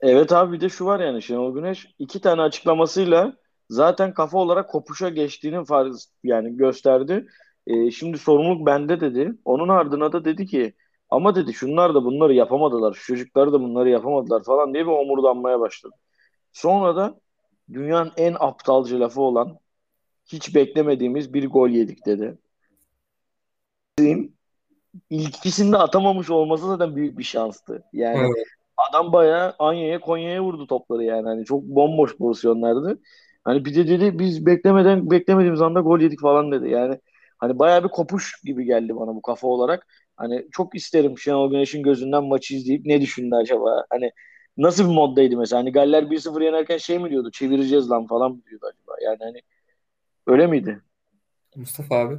Evet 0.00 0.32
abi 0.32 0.52
bir 0.52 0.60
de 0.60 0.68
şu 0.68 0.86
var 0.86 1.00
yani 1.00 1.22
Şenol 1.22 1.54
Güneş 1.54 1.94
iki 1.98 2.20
tane 2.20 2.42
açıklamasıyla 2.42 3.36
zaten 3.70 4.14
kafa 4.14 4.38
olarak 4.38 4.70
kopuşa 4.70 5.08
geçtiğini 5.08 5.64
farz 5.64 6.12
yani 6.24 6.56
gösterdi. 6.56 7.26
Ee, 7.66 7.90
şimdi 7.90 8.18
sorumluluk 8.18 8.66
bende 8.66 9.00
dedi. 9.00 9.32
Onun 9.44 9.68
ardına 9.68 10.12
da 10.12 10.24
dedi 10.24 10.46
ki 10.46 10.74
ama 11.10 11.34
dedi 11.34 11.54
şunlar 11.54 11.94
da 11.94 12.04
bunları 12.04 12.34
yapamadılar. 12.34 12.94
Şu 12.94 13.06
çocuklar 13.06 13.52
da 13.52 13.60
bunları 13.60 13.88
yapamadılar 13.88 14.44
falan 14.44 14.74
diye 14.74 14.86
bir 14.86 14.90
omurdanmaya 14.90 15.60
başladı. 15.60 15.94
Sonra 16.52 16.96
da 16.96 17.20
dünyanın 17.72 18.12
en 18.16 18.36
aptalca 18.40 19.00
lafı 19.00 19.20
olan 19.20 19.58
hiç 20.26 20.54
beklemediğimiz 20.54 21.34
bir 21.34 21.48
gol 21.48 21.68
yedik 21.68 22.06
dedi. 22.06 22.38
İlkisinde 25.10 25.78
atamamış 25.78 26.30
olması 26.30 26.66
zaten 26.66 26.96
büyük 26.96 27.18
bir 27.18 27.24
şanstı. 27.24 27.84
Yani 27.92 28.18
Evet. 28.18 28.46
Adam 28.90 29.12
bayağı 29.12 29.54
Anya'ya 29.58 30.00
Konya'ya 30.00 30.42
vurdu 30.42 30.66
topları 30.66 31.04
yani. 31.04 31.28
Hani 31.28 31.44
çok 31.44 31.62
bomboş 31.62 32.16
pozisyonlardı. 32.16 33.00
Hani 33.44 33.64
bir 33.64 33.74
de 33.74 33.88
dedi 33.88 34.18
biz 34.18 34.46
beklemeden 34.46 35.10
beklemediğimiz 35.10 35.62
anda 35.62 35.80
gol 35.80 36.00
yedik 36.00 36.20
falan 36.20 36.52
dedi. 36.52 36.70
Yani 36.70 36.98
hani 37.38 37.58
bayağı 37.58 37.84
bir 37.84 37.88
kopuş 37.88 38.40
gibi 38.44 38.64
geldi 38.64 38.96
bana 38.96 39.14
bu 39.14 39.22
kafa 39.22 39.46
olarak. 39.46 39.86
Hani 40.16 40.46
çok 40.52 40.74
isterim 40.74 41.18
Şenol 41.18 41.50
Güneş'in 41.50 41.82
gözünden 41.82 42.24
maçı 42.24 42.54
izleyip 42.54 42.86
ne 42.86 43.00
düşündü 43.00 43.34
acaba? 43.34 43.84
Hani 43.90 44.10
nasıl 44.58 44.84
bir 44.84 44.94
moddaydı 44.94 45.36
mesela? 45.36 45.60
Hani 45.60 45.72
Galler 45.72 46.02
1-0 46.02 46.44
yenerken 46.44 46.76
şey 46.76 46.98
mi 46.98 47.10
diyordu? 47.10 47.30
Çevireceğiz 47.30 47.90
lan 47.90 48.06
falan 48.06 48.32
mı 48.32 48.42
diyordu 48.50 48.66
acaba? 48.66 48.96
Yani 49.04 49.18
hani 49.20 49.42
öyle 50.26 50.46
miydi? 50.46 50.82
Mustafa 51.56 51.96
abi. 51.96 52.18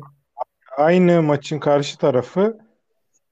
Aynı 0.77 1.21
maçın 1.21 1.59
karşı 1.59 1.97
tarafı 1.97 2.57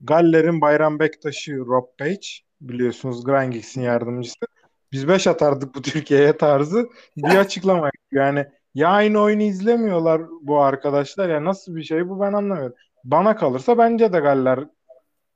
Galler'in 0.01 0.61
Bayram 0.61 0.99
Bektaş'ı 0.99 1.57
Rob 1.57 1.85
Page 1.97 2.27
biliyorsunuz 2.61 3.23
Grangigs'in 3.23 3.81
yardımcısı. 3.81 4.45
Biz 4.91 5.07
5 5.07 5.27
atardık 5.27 5.75
bu 5.75 5.81
Türkiye'ye 5.81 6.37
tarzı 6.37 6.89
bir 7.17 7.35
açıklama. 7.35 7.89
Yani 8.11 8.45
ya 8.75 8.89
aynı 8.89 9.19
oyunu 9.19 9.41
izlemiyorlar 9.41 10.21
bu 10.41 10.59
arkadaşlar 10.59 11.29
ya 11.29 11.43
nasıl 11.43 11.75
bir 11.75 11.83
şey 11.83 12.09
bu 12.09 12.19
ben 12.19 12.33
anlamıyorum. 12.33 12.75
Bana 13.03 13.35
kalırsa 13.35 13.77
bence 13.77 14.13
de 14.13 14.19
Galler 14.19 14.59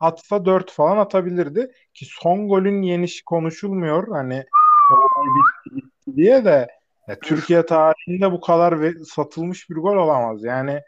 atsa 0.01 0.45
4 0.45 0.71
falan 0.71 0.97
atabilirdi 0.97 1.71
ki 1.93 2.05
son 2.09 2.47
golün 2.47 2.81
yenişi 2.81 3.23
konuşulmuyor 3.25 4.07
hani 4.07 4.45
o 4.91 4.93
olay 4.93 5.27
bitti, 5.35 5.75
bitti 5.75 6.15
diye 6.17 6.45
de 6.45 6.67
ya 7.07 7.19
Türkiye 7.19 7.65
tarihinde 7.65 8.31
bu 8.31 8.41
kadar 8.41 8.81
ve- 8.81 9.03
satılmış 9.05 9.69
bir 9.69 9.75
gol 9.75 9.95
olamaz. 9.95 10.43
Yani 10.43 10.81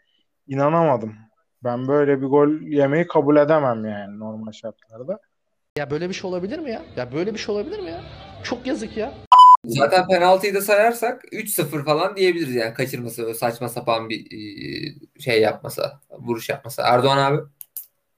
inanamadım. 0.47 1.15
Ben 1.63 1.87
böyle 1.87 2.21
bir 2.21 2.27
gol 2.27 2.49
yemeyi 2.61 3.07
kabul 3.07 3.37
edemem 3.37 3.85
yani 3.85 4.19
normal 4.19 4.51
şartlarda. 4.51 5.19
Ya 5.77 5.91
böyle 5.91 6.09
bir 6.09 6.13
şey 6.13 6.29
olabilir 6.29 6.59
mi 6.59 6.71
ya? 6.71 6.81
Ya 6.95 7.11
böyle 7.11 7.33
bir 7.33 7.39
şey 7.39 7.55
olabilir 7.55 7.79
mi 7.79 7.89
ya? 7.89 8.01
Çok 8.43 8.67
yazık 8.67 8.97
ya. 8.97 9.13
Zaten 9.65 10.07
penaltıyı 10.07 10.55
da 10.55 10.61
sayarsak 10.61 11.21
3-0 11.31 11.85
falan 11.85 12.15
diyebiliriz 12.15 12.55
yani 12.55 12.73
kaçırması 12.73 13.33
saçma 13.33 13.69
sapan 13.69 14.09
bir 14.09 14.25
e, 14.25 14.39
şey 15.19 15.41
yapmasa, 15.41 15.99
vuruş 16.19 16.49
yapmasa. 16.49 16.83
Erdoğan 16.87 17.17
abi. 17.17 17.41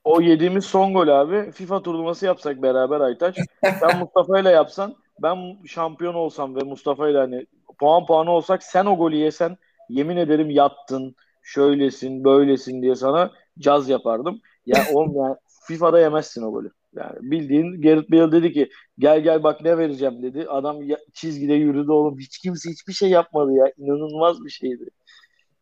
O 0.06 0.22
yediğimiz 0.22 0.66
son 0.66 0.94
gol 0.94 1.08
abi 1.08 1.52
FIFA 1.52 1.82
turnuvası 1.84 2.26
yapsak 2.26 2.62
beraber 2.62 3.00
Aytaç. 3.02 3.38
Sen 3.80 3.96
Mustafa 4.00 4.40
ile 4.40 4.50
yapsan 4.50 4.96
ben 5.24 5.38
şampiyon 5.68 6.14
olsam 6.14 6.56
ve 6.56 6.60
Mustafa 6.64 7.10
ile 7.10 7.18
hani 7.18 7.46
puan 7.80 8.06
puanı 8.06 8.32
olsak 8.32 8.64
sen 8.64 8.86
o 8.86 8.98
golü 8.98 9.16
yesen 9.16 9.58
yemin 9.90 10.18
ederim 10.18 10.50
yattın 10.50 11.16
şöylesin 11.44 12.24
böylesin 12.24 12.82
diye 12.82 12.96
sana 12.96 13.32
caz 13.60 13.90
yapardım. 13.90 14.42
Ya 14.66 14.86
oğlum 14.94 15.16
ya 15.16 15.38
FIFA'da 15.68 16.00
yemezsin 16.00 16.44
o 16.44 16.52
golü. 16.52 16.72
Yani 16.96 17.16
bildiğin 17.22 17.82
Gareth 17.82 18.12
Bale 18.12 18.32
dedi 18.32 18.54
ki 18.54 18.70
gel 19.00 19.22
gel 19.22 19.44
bak 19.44 19.62
ne 19.62 19.78
vereceğim 19.78 20.24
dedi. 20.24 20.46
Adam 20.50 20.82
ya- 20.84 21.00
çizgide 21.14 21.54
yürüdü 21.54 21.92
oğlum. 21.92 22.20
Hiç 22.20 22.38
kimse 22.38 22.72
hiçbir 22.72 22.94
şey 22.94 23.10
yapmadı 23.10 23.52
ya. 23.54 23.66
İnanılmaz 23.78 24.46
bir 24.46 24.50
şeydi. 24.50 24.86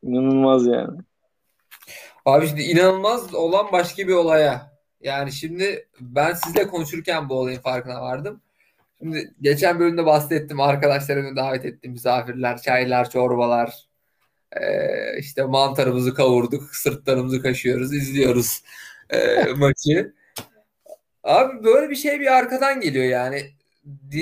İnanılmaz 0.04 0.68
yani. 0.68 0.98
Abi 2.26 2.48
şimdi 2.48 2.62
inanılmaz 2.62 3.34
olan 3.34 3.72
başka 3.72 4.08
bir 4.08 4.14
olaya. 4.14 4.74
Yani 5.02 5.32
şimdi 5.32 5.88
ben 6.00 6.34
sizle 6.34 6.68
konuşurken 6.68 7.30
bu 7.30 7.40
olayın 7.40 7.60
farkına 7.60 8.02
vardım. 8.02 8.42
Şimdi 9.00 9.34
geçen 9.42 9.80
bölümde 9.80 10.06
bahsettim. 10.06 10.60
Arkadaşlarımı 10.62 11.36
davet 11.36 11.66
ettim. 11.66 11.92
Misafirler, 11.92 12.62
çaylar, 12.62 13.10
çorbalar. 13.10 13.88
Ee, 14.52 15.20
işte 15.20 15.44
mantarımızı 15.44 16.14
kavurduk. 16.14 16.76
Sırtlarımızı 16.76 17.42
kaşıyoruz. 17.42 17.94
izliyoruz 17.94 18.64
ee, 19.10 19.44
maçı. 19.56 20.14
Abi 21.24 21.64
böyle 21.64 21.90
bir 21.90 21.96
şey 21.96 22.20
bir 22.20 22.38
arkadan 22.38 22.82
geliyor 22.82 23.06
yani. 23.06 23.52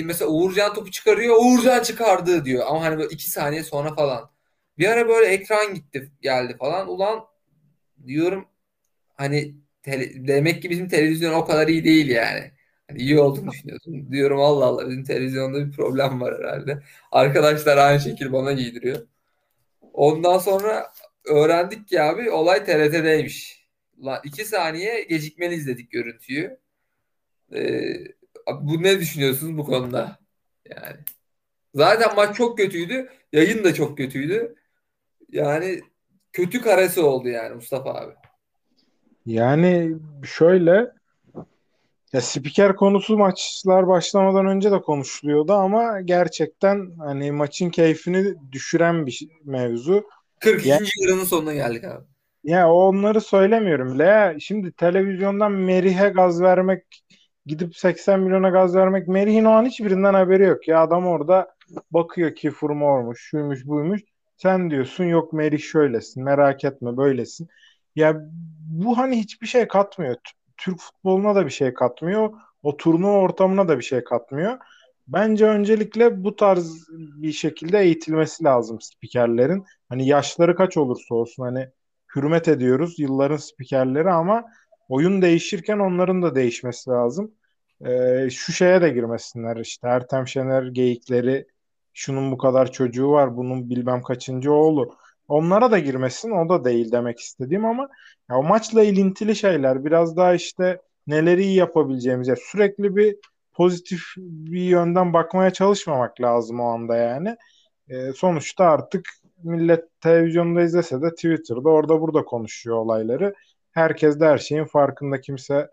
Mesela 0.03 0.31
Uğurcan 0.31 0.73
topu 0.73 0.91
çıkarıyor. 0.91 1.35
Uğurcan 1.39 1.83
çıkardı 1.83 2.45
diyor. 2.45 2.65
Ama 2.67 2.83
hani 2.83 2.97
böyle 2.97 3.13
iki 3.13 3.31
saniye 3.31 3.63
sonra 3.63 3.95
falan. 3.95 4.31
Bir 4.77 4.87
ara 4.87 5.09
böyle 5.09 5.27
ekran 5.27 5.73
gitti 5.75 6.11
geldi 6.21 6.55
falan. 6.59 6.89
Ulan 6.89 7.30
diyorum 8.07 8.45
hani 9.15 9.55
tele- 9.83 10.27
demek 10.27 10.61
ki 10.61 10.69
bizim 10.69 10.87
televizyon 10.87 11.33
o 11.33 11.45
kadar 11.45 11.67
iyi 11.67 11.83
değil 11.83 12.07
yani. 12.09 12.51
Hani 12.87 12.99
iyi 12.99 13.19
olduğunu 13.19 13.51
düşünüyorsun. 13.51 14.11
Diyorum 14.11 14.39
Allah 14.39 14.65
Allah 14.65 14.89
bizim 14.89 15.03
televizyonda 15.03 15.65
bir 15.67 15.71
problem 15.71 16.21
var 16.21 16.35
herhalde. 16.39 16.83
Arkadaşlar 17.11 17.77
aynı 17.77 17.99
şekil 17.99 18.31
bana 18.33 18.51
giydiriyor. 18.53 19.07
Ondan 19.93 20.37
sonra 20.37 20.91
öğrendik 21.25 21.87
ki 21.87 22.01
abi 22.01 22.31
olay 22.31 22.65
TRT'deymiş. 22.65 23.65
Lan 24.05 24.19
iki 24.23 24.45
saniye 24.45 25.03
gecikmeli 25.03 25.55
izledik 25.55 25.91
görüntüyü. 25.91 26.57
Ee, 27.55 27.95
bu 28.61 28.83
ne 28.83 28.99
düşünüyorsunuz 28.99 29.57
bu 29.57 29.65
konuda? 29.65 30.19
Yani 30.69 30.97
zaten 31.75 32.15
maç 32.15 32.35
çok 32.35 32.57
kötüydü. 32.57 33.09
Yayın 33.33 33.63
da 33.63 33.73
çok 33.73 33.97
kötüydü. 33.97 34.55
Yani 35.31 35.81
kötü 36.33 36.61
karesi 36.61 37.01
oldu 37.01 37.29
yani 37.29 37.55
Mustafa 37.55 37.93
abi. 37.93 38.13
Yani 39.25 39.95
şöyle 40.23 40.91
ya 42.13 42.21
spiker 42.21 42.75
konusu 42.75 43.17
maçlar 43.17 43.87
başlamadan 43.87 44.45
önce 44.45 44.71
de 44.71 44.81
konuşuluyordu 44.81 45.53
ama 45.53 46.01
gerçekten 46.01 46.91
hani 46.99 47.31
maçın 47.31 47.69
keyfini 47.69 48.35
düşüren 48.51 49.05
bir 49.05 49.11
şey- 49.11 49.29
mevzu. 49.43 50.03
42. 50.39 50.69
Ya- 50.69 50.79
yarının 51.01 51.23
sonuna 51.23 51.53
geldik 51.53 51.83
abi. 51.83 52.05
Ya 52.43 52.71
onları 52.73 53.21
söylemiyorum 53.21 53.93
bile. 53.93 54.03
Ya 54.03 54.35
şimdi 54.39 54.71
televizyondan 54.71 55.51
Merih'e 55.51 56.09
gaz 56.09 56.41
vermek, 56.41 56.83
gidip 57.45 57.75
80 57.75 58.19
milyona 58.19 58.49
gaz 58.49 58.75
vermek, 58.75 59.07
Merih'in 59.07 59.45
o 59.45 59.51
an 59.51 59.65
hiçbirinden 59.65 60.13
haberi 60.13 60.43
yok. 60.43 60.67
Ya 60.67 60.81
adam 60.81 61.07
orada 61.07 61.55
bakıyor 61.91 62.35
ki 62.35 62.51
forma 62.51 62.85
olmuş, 62.85 63.19
şuymuş, 63.21 63.65
buymuş. 63.65 64.01
Sen 64.41 64.71
diyorsun 64.71 65.03
yok 65.03 65.33
Merih 65.33 65.59
şöylesin, 65.59 66.23
merak 66.23 66.63
etme 66.63 66.97
böylesin. 66.97 67.47
Ya 67.95 68.15
bu 68.69 68.97
hani 68.97 69.17
hiçbir 69.19 69.47
şey 69.47 69.67
katmıyor. 69.67 70.15
Türk 70.57 70.79
futboluna 70.79 71.35
da 71.35 71.45
bir 71.45 71.51
şey 71.51 71.73
katmıyor. 71.73 72.33
O 72.63 72.77
turnuva 72.77 73.17
ortamına 73.17 73.67
da 73.67 73.77
bir 73.77 73.83
şey 73.83 74.03
katmıyor. 74.03 74.57
Bence 75.07 75.45
öncelikle 75.45 76.23
bu 76.23 76.35
tarz 76.35 76.87
bir 76.91 77.31
şekilde 77.31 77.79
eğitilmesi 77.79 78.43
lazım 78.43 78.81
spikerlerin. 78.81 79.65
Hani 79.89 80.07
yaşları 80.07 80.55
kaç 80.55 80.77
olursa 80.77 81.15
olsun 81.15 81.43
hani 81.43 81.69
hürmet 82.15 82.47
ediyoruz 82.47 82.99
yılların 82.99 83.37
spikerleri 83.37 84.09
ama 84.11 84.45
oyun 84.89 85.21
değişirken 85.21 85.79
onların 85.79 86.21
da 86.21 86.35
değişmesi 86.35 86.89
lazım. 86.89 87.31
Ee, 87.85 88.29
şu 88.31 88.51
şeye 88.53 88.81
de 88.81 88.89
girmesinler 88.89 89.57
işte 89.57 89.87
Ertem 89.87 90.27
Şener 90.27 90.63
geyikleri 90.63 91.47
şunun 91.93 92.31
bu 92.31 92.37
kadar 92.37 92.71
çocuğu 92.71 93.11
var 93.11 93.37
bunun 93.37 93.69
bilmem 93.69 94.01
kaçıncı 94.01 94.53
oğlu. 94.53 94.95
Onlara 95.27 95.71
da 95.71 95.79
girmesin 95.79 96.31
o 96.31 96.49
da 96.49 96.63
değil 96.63 96.91
demek 96.91 97.19
istediğim 97.19 97.65
ama 97.65 97.89
ya 98.29 98.37
o 98.37 98.43
maçla 98.43 98.83
ilintili 98.83 99.35
şeyler 99.35 99.85
biraz 99.85 100.17
daha 100.17 100.33
işte 100.33 100.81
neleri 101.07 101.43
iyi 101.43 101.55
yapabileceğimiz 101.55 102.27
ya 102.27 102.35
sürekli 102.35 102.95
bir 102.95 103.15
pozitif 103.53 104.01
bir 104.17 104.61
yönden 104.61 105.13
bakmaya 105.13 105.51
çalışmamak 105.51 106.21
lazım 106.21 106.59
o 106.59 106.65
anda 106.65 106.95
yani. 106.95 107.37
E, 107.89 108.13
sonuçta 108.13 108.65
artık 108.65 109.09
millet 109.43 110.01
televizyonda 110.01 110.61
izlese 110.61 111.01
de 111.01 111.09
Twitter'da 111.09 111.69
orada 111.69 112.01
burada 112.01 112.25
konuşuyor 112.25 112.77
olayları. 112.77 113.33
Herkes 113.71 114.19
de 114.19 114.25
her 114.25 114.37
şeyin 114.37 114.65
farkında 114.65 115.21
kimse 115.21 115.69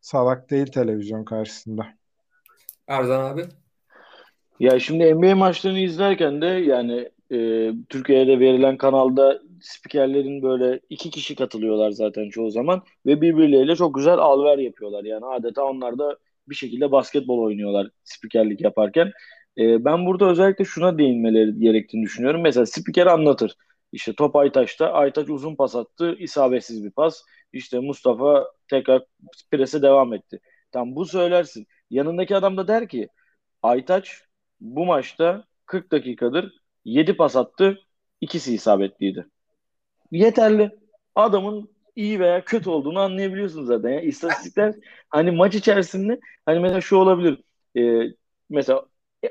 salak 0.00 0.50
değil 0.50 0.66
televizyon 0.66 1.24
karşısında. 1.24 1.86
Erzan 2.86 3.24
abi. 3.24 3.42
Ya 4.60 4.78
şimdi 4.80 5.14
NBA 5.14 5.34
maçlarını 5.36 5.78
izlerken 5.78 6.42
de 6.42 6.46
yani 6.46 7.08
e, 7.32 7.70
Türkiye'de 7.88 8.40
verilen 8.40 8.76
kanalda 8.76 9.42
spikerlerin 9.60 10.42
böyle 10.42 10.80
iki 10.90 11.10
kişi 11.10 11.34
katılıyorlar 11.34 11.90
zaten 11.90 12.28
çoğu 12.30 12.50
zaman 12.50 12.82
ve 13.06 13.20
birbirleriyle 13.20 13.76
çok 13.76 13.94
güzel 13.94 14.18
alver 14.18 14.58
yapıyorlar. 14.58 15.04
Yani 15.04 15.26
adeta 15.26 15.64
onlar 15.64 15.98
da 15.98 16.18
bir 16.48 16.54
şekilde 16.54 16.92
basketbol 16.92 17.38
oynuyorlar 17.38 17.88
spikerlik 18.04 18.60
yaparken. 18.60 19.12
E, 19.58 19.84
ben 19.84 20.06
burada 20.06 20.30
özellikle 20.30 20.64
şuna 20.64 20.98
değinmeleri 20.98 21.58
gerektiğini 21.60 22.02
düşünüyorum. 22.04 22.40
Mesela 22.42 22.66
spiker 22.66 23.06
anlatır. 23.06 23.54
İşte 23.92 24.12
top 24.12 24.36
Aytaç'ta. 24.36 24.92
Aytaç 24.92 25.28
uzun 25.28 25.56
pas 25.56 25.76
attı. 25.76 26.16
isabetsiz 26.18 26.84
bir 26.84 26.90
pas. 26.90 27.22
İşte 27.52 27.78
Mustafa 27.80 28.52
tekrar 28.70 29.02
prese 29.50 29.82
devam 29.82 30.12
etti. 30.14 30.40
Tam 30.72 30.96
bu 30.96 31.04
söylersin. 31.06 31.66
Yanındaki 31.90 32.36
adam 32.36 32.56
da 32.56 32.68
der 32.68 32.88
ki 32.88 33.08
Aytaç 33.62 34.27
bu 34.60 34.86
maçta 34.86 35.44
40 35.66 35.92
dakikadır 35.92 36.52
7 36.84 37.16
pas 37.16 37.36
attı. 37.36 37.78
ikisi 38.20 38.54
isabetliydi. 38.54 39.26
Yeterli. 40.12 40.70
Adamın 41.14 41.70
iyi 41.96 42.20
veya 42.20 42.44
kötü 42.44 42.70
olduğunu 42.70 43.00
anlayabiliyorsun 43.00 43.64
zaten. 43.64 43.88
Yani 43.90 44.04
istatistikler 44.06 44.74
hani 45.10 45.30
maç 45.30 45.54
içerisinde 45.54 46.20
hani 46.46 46.60
mesela 46.60 46.80
şu 46.80 46.96
olabilir. 46.96 47.42
E, 47.78 48.04
mesela 48.50 48.86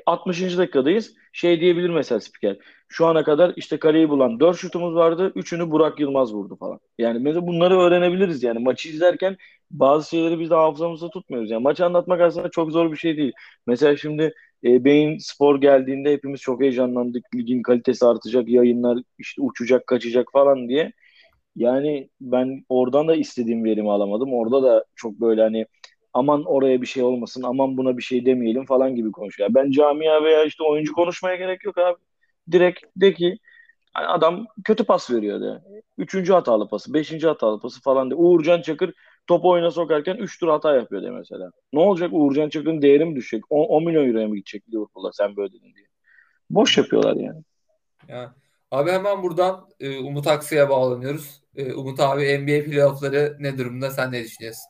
60. 0.06 0.58
dakikadayız. 0.58 1.14
Şey 1.32 1.60
diyebilir 1.60 1.90
mesela 1.90 2.20
spiker. 2.20 2.56
Şu 2.88 3.06
ana 3.06 3.24
kadar 3.24 3.52
işte 3.56 3.78
kaleyi 3.78 4.08
bulan 4.08 4.40
4 4.40 4.56
şutumuz 4.58 4.94
vardı. 4.94 5.32
3'ünü 5.34 5.70
Burak 5.70 6.00
Yılmaz 6.00 6.34
vurdu 6.34 6.56
falan. 6.56 6.80
Yani 6.98 7.18
mesela 7.18 7.46
bunları 7.46 7.78
öğrenebiliriz 7.80 8.42
yani. 8.42 8.58
Maçı 8.58 8.88
izlerken 8.88 9.36
bazı 9.70 10.08
şeyleri 10.10 10.40
biz 10.40 10.50
de 10.50 10.54
hafızamızda 10.54 11.10
tutmuyoruz. 11.10 11.50
Yani 11.50 11.62
maçı 11.62 11.84
anlatmak 11.84 12.20
aslında 12.20 12.50
çok 12.50 12.70
zor 12.72 12.92
bir 12.92 12.96
şey 12.96 13.16
değil. 13.16 13.32
Mesela 13.66 13.96
şimdi 13.96 14.34
e, 14.64 14.84
Beyin 14.84 15.18
Spor 15.18 15.60
geldiğinde 15.60 16.12
hepimiz 16.12 16.40
çok 16.40 16.60
heyecanlandık. 16.62 17.24
Ligin 17.34 17.62
kalitesi 17.62 18.06
artacak, 18.06 18.48
yayınlar 18.48 18.98
işte 19.18 19.42
uçacak, 19.42 19.86
kaçacak 19.86 20.28
falan 20.32 20.68
diye. 20.68 20.92
Yani 21.56 22.10
ben 22.20 22.64
oradan 22.68 23.08
da 23.08 23.16
istediğim 23.16 23.64
verimi 23.64 23.90
alamadım. 23.92 24.34
Orada 24.34 24.62
da 24.62 24.84
çok 24.96 25.20
böyle 25.20 25.42
hani 25.42 25.66
aman 26.14 26.44
oraya 26.44 26.82
bir 26.82 26.86
şey 26.86 27.02
olmasın, 27.02 27.42
aman 27.42 27.76
buna 27.76 27.96
bir 27.98 28.02
şey 28.02 28.26
demeyelim 28.26 28.66
falan 28.66 28.94
gibi 28.96 29.12
konuşuyor. 29.12 29.50
Ben 29.54 29.70
camia 29.70 30.24
veya 30.24 30.44
işte 30.44 30.64
oyuncu 30.64 30.92
konuşmaya 30.92 31.36
gerek 31.36 31.64
yok 31.64 31.78
abi. 31.78 31.98
Direkt 32.52 32.80
de 32.96 33.14
ki 33.14 33.38
adam 33.94 34.46
kötü 34.64 34.84
pas 34.84 35.10
veriyor 35.10 35.40
de. 35.40 35.62
Üçüncü 35.98 36.32
hatalı 36.32 36.68
pası, 36.68 36.94
beşinci 36.94 37.26
hatalı 37.26 37.60
pası 37.60 37.82
falan 37.82 38.10
de. 38.10 38.14
Uğurcan 38.14 38.62
Çakır 38.62 38.94
topu 39.28 39.50
oyuna 39.50 39.70
sokarken 39.70 40.16
üç 40.16 40.38
tur 40.40 40.48
hata 40.48 40.76
yapıyor 40.76 41.02
de 41.02 41.10
mesela. 41.10 41.50
Ne 41.72 41.80
olacak 41.80 42.10
Uğurcan 42.12 42.48
Çakır'ın 42.48 42.82
değeri 42.82 43.04
mi 43.04 43.16
düşecek? 43.16 43.44
10, 43.50 43.64
10 43.64 43.84
milyon 43.84 44.08
euroya 44.08 44.28
mı 44.28 44.36
gidecek 44.36 44.68
Liverpool'a 44.74 45.12
sen 45.12 45.36
böyle 45.36 45.52
dedin 45.52 45.74
diye. 45.74 45.86
Boş 46.50 46.78
yapıyorlar 46.78 47.16
yani. 47.16 47.42
Ya. 48.08 48.34
Abi 48.70 48.90
hemen 48.90 49.22
buradan 49.22 49.68
e, 49.80 49.98
Umut 49.98 50.26
Aksu'ya 50.26 50.70
bağlanıyoruz. 50.70 51.42
E, 51.56 51.72
Umut 51.72 52.00
abi 52.00 52.38
NBA 52.38 52.64
playoffları 52.64 53.36
ne 53.40 53.58
durumda? 53.58 53.90
Sen 53.90 54.12
ne 54.12 54.24
düşünüyorsun? 54.24 54.64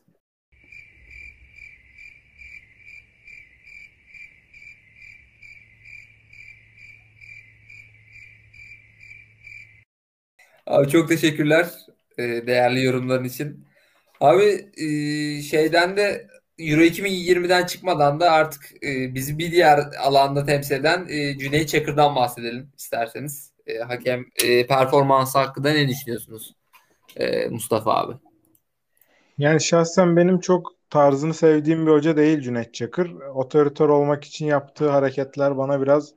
Abi 10.66 10.88
çok 10.88 11.09
teşekkürler 11.09 11.71
e, 12.18 12.23
değerli 12.23 12.85
yorumların 12.85 13.25
için. 13.25 13.67
Abi 14.20 14.70
e, 14.76 14.87
şeyden 15.42 15.96
de 15.96 16.28
Euro 16.59 16.81
2020'den 16.81 17.66
çıkmadan 17.66 18.20
da 18.20 18.31
artık 18.31 18.62
e, 18.83 19.14
bizi 19.14 19.38
bir 19.38 19.52
diğer 19.52 19.78
alanda 20.00 20.44
temsil 20.44 20.74
eden 20.74 21.07
e, 21.09 21.38
Cüneyt 21.38 21.68
Çakır'dan 21.68 22.16
bahsedelim 22.16 22.68
isterseniz. 22.78 23.52
E, 23.66 23.78
hakem 23.78 24.24
e, 24.44 24.66
performansı 24.66 25.38
hakkında 25.38 25.72
ne 25.72 25.88
düşünüyorsunuz 25.88 26.54
Mustafa 27.50 27.94
abi? 27.94 28.12
Yani 29.38 29.61
şahsen 29.61 30.16
benim 30.16 30.40
çok 30.40 30.72
tarzını 30.90 31.35
sevdiğim 31.35 31.87
bir 31.87 31.92
hoca 31.92 32.16
değil 32.16 32.40
Cüneyt 32.40 32.74
Çakır. 32.74 33.12
Otoritör 33.35 33.88
olmak 33.88 34.24
için 34.24 34.46
yaptığı 34.46 34.88
hareketler 34.90 35.59
bana 35.59 35.83
biraz 35.83 36.12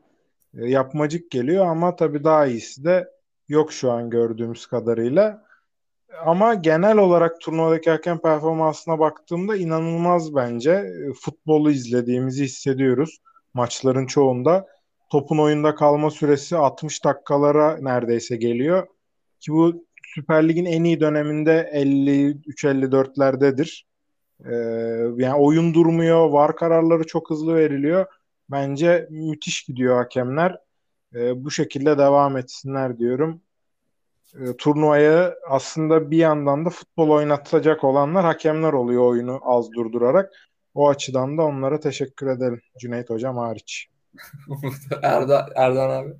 yapmacık 0.54 1.32
geliyor 1.32 1.66
ama 1.66 1.96
tabii 1.96 2.24
daha 2.24 2.46
iyisi 2.46 2.84
de 2.84 3.12
yok 3.50 3.74
şu 3.74 3.92
an 3.92 4.10
gördüğümüz 4.10 4.66
kadarıyla. 4.66 5.51
Ama 6.26 6.54
genel 6.54 6.98
olarak 6.98 7.42
turnuvadaki 7.42 7.90
hakem 7.90 8.20
performansına 8.20 9.00
baktığımda 9.00 9.56
inanılmaz 9.56 10.36
bence. 10.36 10.72
E, 10.72 11.14
futbolu 11.14 11.72
izlediğimizi 11.72 12.44
hissediyoruz 12.44 13.20
maçların 13.54 14.06
çoğunda. 14.06 14.68
Topun 15.12 15.38
oyunda 15.38 15.76
kalma 15.76 16.12
süresi 16.12 16.58
60 16.58 17.06
dakikalara 17.06 17.78
neredeyse 17.78 18.36
geliyor. 18.36 18.88
Ki 19.40 19.52
bu 19.52 19.86
Süper 20.16 20.50
Lig'in 20.50 20.66
en 20.66 20.84
iyi 20.84 21.00
döneminde 21.00 21.72
53-54'lerdedir. 21.74 23.84
Ee, 24.46 24.54
yani 25.24 25.36
oyun 25.36 25.74
durmuyor, 25.74 26.30
var 26.30 26.56
kararları 26.56 27.08
çok 27.08 27.30
hızlı 27.30 27.56
veriliyor. 27.56 28.06
Bence 28.52 29.08
müthiş 29.10 29.64
gidiyor 29.64 29.96
hakemler. 29.96 30.58
Ee, 31.16 31.46
bu 31.46 31.52
şekilde 31.52 31.98
devam 31.98 32.38
etsinler 32.38 33.00
diyorum. 33.00 33.42
Ee, 34.36 34.58
turnuvayı 34.58 35.36
aslında 35.50 36.12
bir 36.12 36.18
yandan 36.18 36.66
da 36.66 36.70
futbol 36.70 37.10
oynatacak 37.10 37.84
olanlar 37.84 38.26
hakemler 38.26 38.74
oluyor 38.74 39.04
oyunu 39.04 39.40
az 39.44 39.72
durdurarak. 39.72 40.32
O 40.74 40.90
açıdan 40.90 41.38
da 41.38 41.42
onlara 41.42 41.80
teşekkür 41.80 42.28
edelim. 42.28 42.62
Cüneyt 42.80 43.10
Hocam 43.10 43.38
hariç. 43.38 43.88
Erda, 45.04 45.48
Erdan 45.56 45.90
abi. 45.90 46.14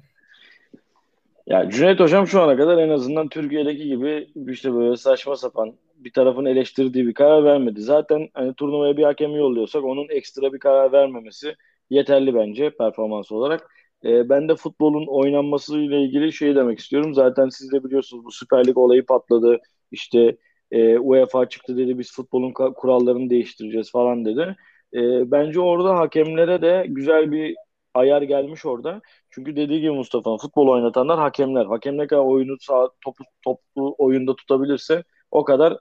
Ya 1.48 1.70
Cüneyt 1.70 2.00
Hocam 2.00 2.28
şu 2.28 2.42
ana 2.42 2.58
kadar 2.58 2.78
en 2.78 2.90
azından 2.90 3.30
Türkiye'deki 3.30 3.88
gibi 3.88 4.28
işte 4.48 4.74
böyle 4.74 4.98
saçma 4.98 5.36
sapan 5.36 5.74
bir 5.96 6.14
tarafın 6.14 6.46
eleştirdiği 6.46 7.08
bir 7.08 7.14
karar 7.14 7.44
vermedi. 7.44 7.82
Zaten 7.82 8.30
hani 8.34 8.54
turnuvaya 8.54 8.98
bir 8.98 9.04
hakem 9.04 9.36
yolluyorsak 9.36 9.84
onun 9.84 10.08
ekstra 10.10 10.54
bir 10.54 10.60
karar 10.60 10.92
vermemesi 10.92 11.56
yeterli 11.90 12.36
bence 12.36 12.70
performans 12.70 13.32
olarak. 13.32 13.70
E, 14.06 14.30
ben 14.30 14.50
de 14.50 14.56
futbolun 14.56 15.06
oynanması 15.08 15.78
ile 15.78 16.02
ilgili 16.02 16.34
şey 16.34 16.56
demek 16.56 16.80
istiyorum. 16.80 17.14
Zaten 17.14 17.50
siz 17.50 17.72
de 17.72 17.84
biliyorsunuz 17.84 18.26
bu 18.26 18.32
Süper 18.32 18.68
Lig 18.68 18.78
olayı 18.78 19.06
patladı. 19.06 19.60
İşte 19.92 20.38
e, 20.72 21.00
UEFA 21.00 21.50
çıktı 21.50 21.78
dedi 21.78 22.00
biz 22.00 22.12
futbolun 22.14 22.54
kurallarını 22.54 23.30
değiştireceğiz 23.30 23.92
falan 23.92 24.26
dedi. 24.26 24.56
E, 24.94 25.32
bence 25.32 25.60
orada 25.60 25.96
hakemlere 26.00 26.62
de 26.62 26.86
güzel 26.90 27.32
bir 27.32 27.56
ayar 27.94 28.22
gelmiş 28.22 28.66
orada. 28.66 29.02
Çünkü 29.30 29.56
dediği 29.56 29.82
gibi 29.82 29.92
Mustafa 29.92 30.38
futbol 30.38 30.68
oynatanlar 30.68 31.20
hakemler. 31.20 31.66
Hakem 31.66 31.98
ne 31.98 32.08
kadar 32.08 32.22
oyunu 32.22 32.56
sağ, 32.60 32.90
topu, 33.06 33.24
toplu 33.44 33.96
oyunda 33.98 34.36
tutabilirse 34.36 35.04
o 35.32 35.44
kadar 35.44 35.78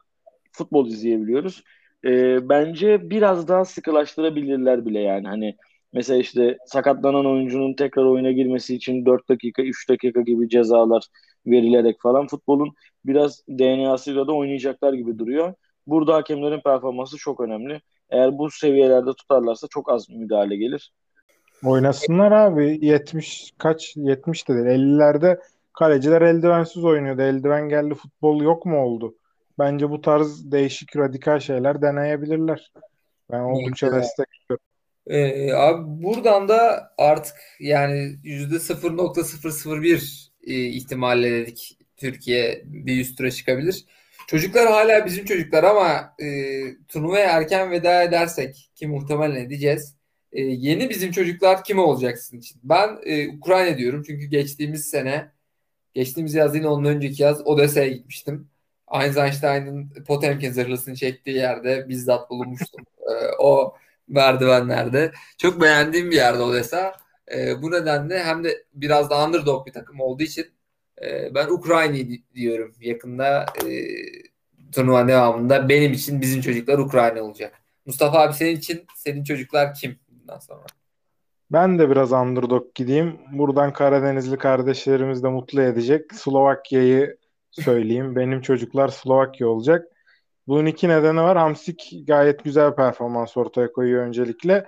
futbol 0.52 0.86
izleyebiliyoruz. 0.86 1.62
E, 2.04 2.48
bence 2.48 3.10
biraz 3.10 3.48
daha 3.48 3.64
sıkılaştırabilirler 3.64 4.86
bile 4.86 5.00
yani. 5.00 5.28
Hani 5.28 5.56
mesela 5.92 6.18
işte 6.18 6.58
sakatlanan 6.66 7.26
oyuncunun 7.26 7.74
tekrar 7.74 8.04
oyuna 8.04 8.32
girmesi 8.32 8.74
için 8.74 9.06
4 9.06 9.28
dakika, 9.28 9.62
3 9.62 9.88
dakika 9.88 10.20
gibi 10.20 10.48
cezalar 10.48 11.06
verilerek 11.46 11.96
falan 12.02 12.26
futbolun 12.26 12.74
biraz 13.04 13.42
DNA'sıyla 13.48 14.26
da 14.26 14.32
oynayacaklar 14.32 14.92
gibi 14.92 15.18
duruyor. 15.18 15.54
Burada 15.86 16.14
hakemlerin 16.14 16.60
performansı 16.60 17.16
çok 17.16 17.40
önemli. 17.40 17.80
Eğer 18.10 18.38
bu 18.38 18.50
seviyelerde 18.50 19.10
tutarlarsa 19.12 19.66
çok 19.70 19.90
az 19.90 20.10
müdahale 20.10 20.56
gelir. 20.56 20.92
Oynasınlar 21.64 22.32
abi. 22.32 22.78
70 22.82 23.52
kaç 23.58 23.96
70 23.96 24.48
de 24.48 24.54
değil. 24.54 24.66
50'lerde 24.66 25.40
kaleciler 25.72 26.22
eldivensiz 26.22 26.84
oynuyordu. 26.84 27.22
Eldiven 27.22 27.68
geldi 27.68 27.94
futbol 27.94 28.42
yok 28.42 28.66
mu 28.66 28.84
oldu? 28.84 29.14
Bence 29.58 29.90
bu 29.90 30.00
tarz 30.00 30.52
değişik 30.52 30.96
radikal 30.96 31.40
şeyler 31.40 31.82
deneyebilirler. 31.82 32.72
Ben 33.30 33.40
oldukça 33.40 33.86
evet. 33.86 33.96
destekliyorum. 33.96 34.69
Ee, 35.10 35.52
abi 35.52 36.02
buradan 36.02 36.48
da 36.48 36.90
artık 36.98 37.36
yani 37.60 38.16
%0.001 38.24 40.30
e, 40.46 40.54
ihtimalle 40.54 41.30
dedik 41.30 41.78
Türkiye 41.96 42.62
bir 42.64 43.00
üst 43.00 43.18
tura 43.18 43.30
çıkabilir. 43.30 43.84
Çocuklar 44.26 44.68
hala 44.68 45.06
bizim 45.06 45.24
çocuklar 45.24 45.64
ama 45.64 46.14
e, 46.22 46.26
turnuvaya 46.88 47.30
erken 47.30 47.70
veda 47.70 48.02
edersek 48.02 48.70
ki 48.74 48.86
muhtemelen 48.86 49.44
edeceğiz. 49.44 49.96
E, 50.32 50.42
yeni 50.42 50.90
bizim 50.90 51.12
çocuklar 51.12 51.64
kim 51.64 51.78
olacak 51.78 52.18
sizin 52.18 52.38
için? 52.38 52.60
Ben 52.64 52.98
e, 53.04 53.28
Ukrayna 53.28 53.78
diyorum 53.78 54.02
çünkü 54.06 54.26
geçtiğimiz 54.26 54.90
sene 54.90 55.30
Geçtiğimiz 55.94 56.34
yaz 56.34 56.56
yine 56.56 56.68
ondan 56.68 56.94
önceki 56.94 57.22
yaz 57.22 57.46
Odessa'ya 57.46 57.88
gitmiştim. 57.88 58.48
Einstein'ın 58.92 60.04
Potemkin 60.06 60.52
zırhlısını 60.52 60.96
çektiği 60.96 61.36
yerde 61.36 61.88
bizzat 61.88 62.30
bulunmuştum. 62.30 62.84
Ee, 63.00 63.12
o 63.38 63.76
merdivenlerde. 64.10 65.12
Çok 65.38 65.60
beğendiğim 65.60 66.10
bir 66.10 66.16
yerde 66.16 66.42
Odessa. 66.42 66.92
Ee, 67.34 67.62
bu 67.62 67.70
nedenle 67.70 68.22
hem 68.22 68.44
de 68.44 68.64
biraz 68.74 69.10
da 69.10 69.26
underdog 69.26 69.66
bir 69.66 69.72
takım 69.72 70.00
olduğu 70.00 70.22
için 70.22 70.46
e, 71.02 71.34
ben 71.34 71.48
Ukrayna'yı 71.48 72.08
diyorum. 72.34 72.74
Yakında 72.80 73.46
e, 73.64 73.68
turnuva 74.72 75.08
devamında 75.08 75.68
benim 75.68 75.92
için 75.92 76.20
bizim 76.20 76.40
çocuklar 76.40 76.78
Ukrayna 76.78 77.22
olacak. 77.22 77.54
Mustafa 77.86 78.20
abi 78.20 78.34
senin 78.34 78.56
için 78.56 78.86
senin 78.96 79.24
çocuklar 79.24 79.74
kim 79.74 79.98
bundan 80.08 80.38
sonra? 80.38 80.66
Ben 81.52 81.78
de 81.78 81.90
biraz 81.90 82.12
underdog 82.12 82.74
gideyim. 82.74 83.18
Buradan 83.32 83.72
Karadenizli 83.72 84.38
kardeşlerimiz 84.38 85.22
de 85.22 85.28
mutlu 85.28 85.62
edecek. 85.62 86.14
Slovakya'yı 86.14 87.16
söyleyeyim. 87.50 88.16
Benim 88.16 88.40
çocuklar 88.40 88.88
Slovakya 88.88 89.48
olacak. 89.48 89.86
Bunun 90.50 90.66
iki 90.66 90.88
nedeni 90.88 91.22
var. 91.22 91.38
Hamsik 91.38 91.92
gayet 92.06 92.44
güzel 92.44 92.74
performans 92.74 93.36
ortaya 93.36 93.72
koyuyor 93.72 94.06
öncelikle. 94.06 94.66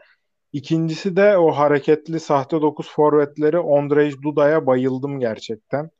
İkincisi 0.52 1.16
de 1.16 1.38
o 1.38 1.50
hareketli 1.50 2.20
sahte 2.20 2.62
9 2.62 2.90
forvetleri 2.90 3.58
Ondrej 3.58 4.14
Duda'ya 4.22 4.66
bayıldım 4.66 5.20
gerçekten. 5.20 5.90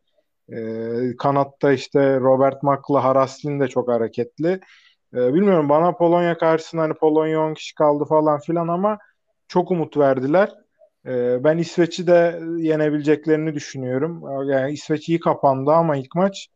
Ee, 0.52 1.16
kanatta 1.18 1.72
işte 1.72 2.20
Robert 2.20 2.62
Mak'la 2.62 3.04
Haraslin 3.04 3.60
de 3.60 3.68
çok 3.68 3.88
hareketli. 3.88 4.60
Ee, 5.14 5.34
bilmiyorum 5.34 5.68
bana 5.68 5.92
Polonya 5.92 6.38
karşısında 6.38 6.82
hani 6.82 6.94
Polonya 6.94 7.40
10 7.40 7.54
kişi 7.54 7.74
kaldı 7.74 8.04
falan 8.04 8.40
filan 8.40 8.68
ama 8.68 8.98
çok 9.48 9.70
umut 9.70 9.96
verdiler. 9.96 10.50
Ee, 11.06 11.44
ben 11.44 11.58
İsveç'i 11.58 12.06
de 12.06 12.40
yenebileceklerini 12.56 13.54
düşünüyorum. 13.54 14.22
Yani 14.50 14.72
İsveç 14.72 15.08
iyi 15.08 15.20
kapandı 15.20 15.70
ama 15.70 15.96
ilk 15.96 16.14
maç 16.14 16.48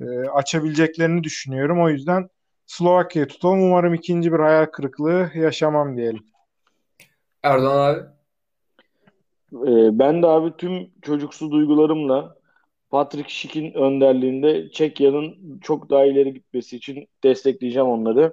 e, 0.00 0.04
açabileceklerini 0.28 1.24
düşünüyorum. 1.24 1.82
O 1.82 1.88
yüzden 1.88 2.28
Slovakya'yı 2.72 3.28
tutalım. 3.28 3.62
Umarım 3.62 3.94
ikinci 3.94 4.32
bir 4.32 4.38
hayal 4.38 4.66
kırıklığı 4.66 5.30
yaşamam 5.34 5.96
diyelim. 5.96 6.24
Erdoğan 7.42 7.94
abi. 7.94 8.00
Ee, 9.52 9.98
ben 9.98 10.22
de 10.22 10.26
abi 10.26 10.56
tüm 10.58 10.90
çocuksu 11.02 11.50
duygularımla 11.50 12.36
Patrick 12.90 13.28
Schick'in 13.30 13.72
önderliğinde 13.72 14.70
Çekya'nın 14.70 15.58
çok 15.62 15.90
daha 15.90 16.04
ileri 16.04 16.34
gitmesi 16.34 16.76
için 16.76 17.08
destekleyeceğim 17.24 17.88
onları. 17.88 18.32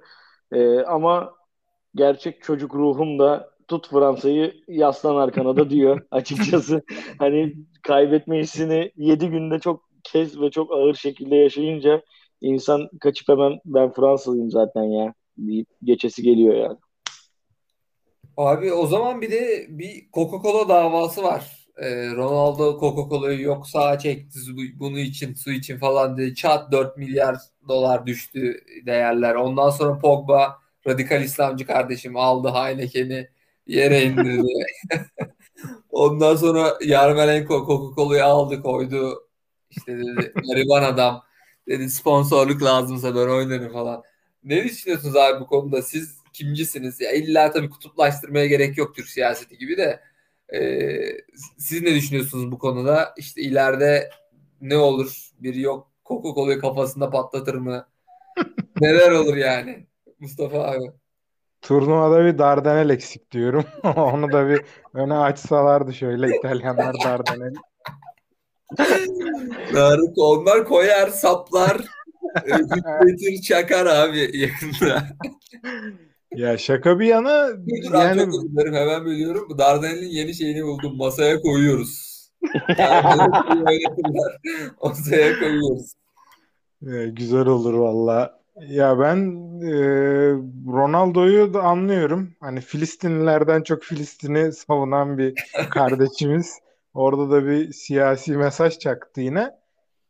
Ee, 0.51 0.79
ama 0.79 1.33
gerçek 1.95 2.43
çocuk 2.43 2.75
ruhum 2.75 3.19
da 3.19 3.49
tut 3.67 3.89
Fransa'yı 3.89 4.53
yaslan 4.67 5.15
arkana 5.15 5.55
da 5.57 5.69
diyor 5.69 6.01
açıkçası. 6.11 6.81
hani 7.19 7.55
kaybetme 7.83 8.39
hissini 8.39 8.91
7 8.95 9.29
günde 9.29 9.59
çok 9.59 9.89
kez 10.03 10.41
ve 10.41 10.51
çok 10.51 10.71
ağır 10.71 10.93
şekilde 10.93 11.35
yaşayınca 11.35 12.01
insan 12.41 12.89
kaçıp 13.01 13.29
hemen 13.29 13.59
ben 13.65 13.91
Fransızıyım 13.91 14.51
zaten 14.51 14.83
ya 14.83 15.13
deyip 15.37 15.67
geçesi 15.83 16.23
geliyor 16.23 16.55
yani. 16.55 16.77
Abi 18.37 18.73
o 18.73 18.87
zaman 18.87 19.21
bir 19.21 19.31
de 19.31 19.65
bir 19.69 20.11
Coca-Cola 20.13 20.69
davası 20.69 21.23
var. 21.23 21.67
Ee, 21.77 22.11
Ronaldo 22.15 22.79
Coca-Cola'yı 22.79 23.41
yok 23.41 23.67
sağa 23.67 23.99
çekti 23.99 24.39
bunu 24.79 24.99
için 24.99 25.33
su 25.33 25.51
için 25.51 25.77
falan 25.77 26.17
dedi. 26.17 26.35
Çat 26.35 26.71
4 26.71 26.97
milyar 26.97 27.35
dolar 27.67 28.05
düştü 28.05 28.63
değerler. 28.85 29.35
Ondan 29.35 29.69
sonra 29.69 29.97
Pogba 29.97 30.57
radikal 30.87 31.23
İslamcı 31.23 31.65
kardeşim 31.65 32.17
aldı 32.17 32.49
Heineken'i 32.53 33.29
yere 33.67 34.03
indirdi. 34.03 34.47
Ondan 35.89 36.35
sonra 36.35 36.77
Yarmolenko 36.85 37.65
Coca-Cola'yı 37.67 38.25
aldı 38.25 38.61
koydu. 38.61 39.27
İşte 39.69 39.97
dedi 39.97 40.33
gariban 40.47 40.83
adam. 40.83 41.23
Dedi 41.69 41.89
sponsorluk 41.89 42.63
lazımsa 42.63 43.15
ben 43.15 43.27
oynarım 43.27 43.73
falan. 43.73 44.03
Ne 44.43 44.63
düşünüyorsunuz 44.63 45.15
abi 45.15 45.39
bu 45.39 45.47
konuda? 45.47 45.81
Siz 45.81 46.17
kimcisiniz? 46.33 47.01
Ya 47.01 47.11
illa 47.11 47.51
tabii 47.51 47.69
kutuplaştırmaya 47.69 48.45
gerek 48.45 48.77
yok 48.77 48.95
Türk 48.95 49.07
siyaseti 49.07 49.57
gibi 49.57 49.77
de. 49.77 49.99
Ee, 50.53 51.17
siz 51.57 51.81
ne 51.81 51.95
düşünüyorsunuz 51.95 52.51
bu 52.51 52.59
konuda? 52.59 53.13
İşte 53.17 53.41
ileride 53.41 54.09
ne 54.61 54.77
olur? 54.77 55.31
Biri 55.39 55.61
yok 55.61 55.91
Coca-Cola'yı 56.05 56.59
kafasında 56.59 57.09
patlatır 57.09 57.55
mı? 57.55 57.87
Neler 58.79 59.11
olur 59.11 59.35
yani? 59.35 59.87
Mustafa 60.19 60.63
abi. 60.63 60.91
Turnuvada 61.61 62.25
bir 62.25 62.37
Dardanel 62.37 62.89
eksik 62.89 63.31
diyorum. 63.31 63.65
Onu 63.83 64.31
da 64.33 64.49
bir 64.49 64.61
öne 64.93 65.13
açsalardı 65.13 65.93
şöyle 65.93 66.29
İtalyanlar 66.29 67.03
Dardanel. 67.03 67.53
Narık 69.73 70.17
onlar 70.17 70.65
koyar 70.65 71.07
saplar 71.07 71.77
hükmetir 72.45 73.41
çakar 73.41 73.85
abi 73.85 74.37
yakında. 74.37 75.07
Ya 76.35 76.57
şaka 76.57 76.99
bir 76.99 77.05
yana 77.05 77.49
Dur, 77.49 77.93
yani 77.93 78.21
dilerim 78.21 78.73
hemen 78.73 79.05
bölüyorum. 79.05 79.57
Dardanel'in 79.57 80.09
yeni 80.09 80.33
şeyini 80.33 80.63
buldum. 80.63 80.97
Masaya 80.97 81.41
koyuyoruz. 81.41 82.09
Masaya 84.83 85.39
koyuyoruz. 85.39 85.93
e, 86.87 87.07
güzel 87.09 87.45
olur 87.45 87.73
valla. 87.73 88.39
Ya 88.67 88.99
ben 88.99 89.17
e, 89.61 89.73
Ronaldo'yu 90.67 91.53
da 91.53 91.61
anlıyorum. 91.61 92.29
Hani 92.39 92.61
Filistinlilerden 92.61 93.63
çok 93.63 93.83
Filistin'i 93.83 94.53
savunan 94.53 95.17
bir 95.17 95.33
kardeşimiz. 95.69 96.59
Orada 96.93 97.31
da 97.31 97.45
bir 97.45 97.73
siyasi 97.73 98.37
mesaj 98.37 98.79
çaktı 98.79 99.21
yine. 99.21 99.51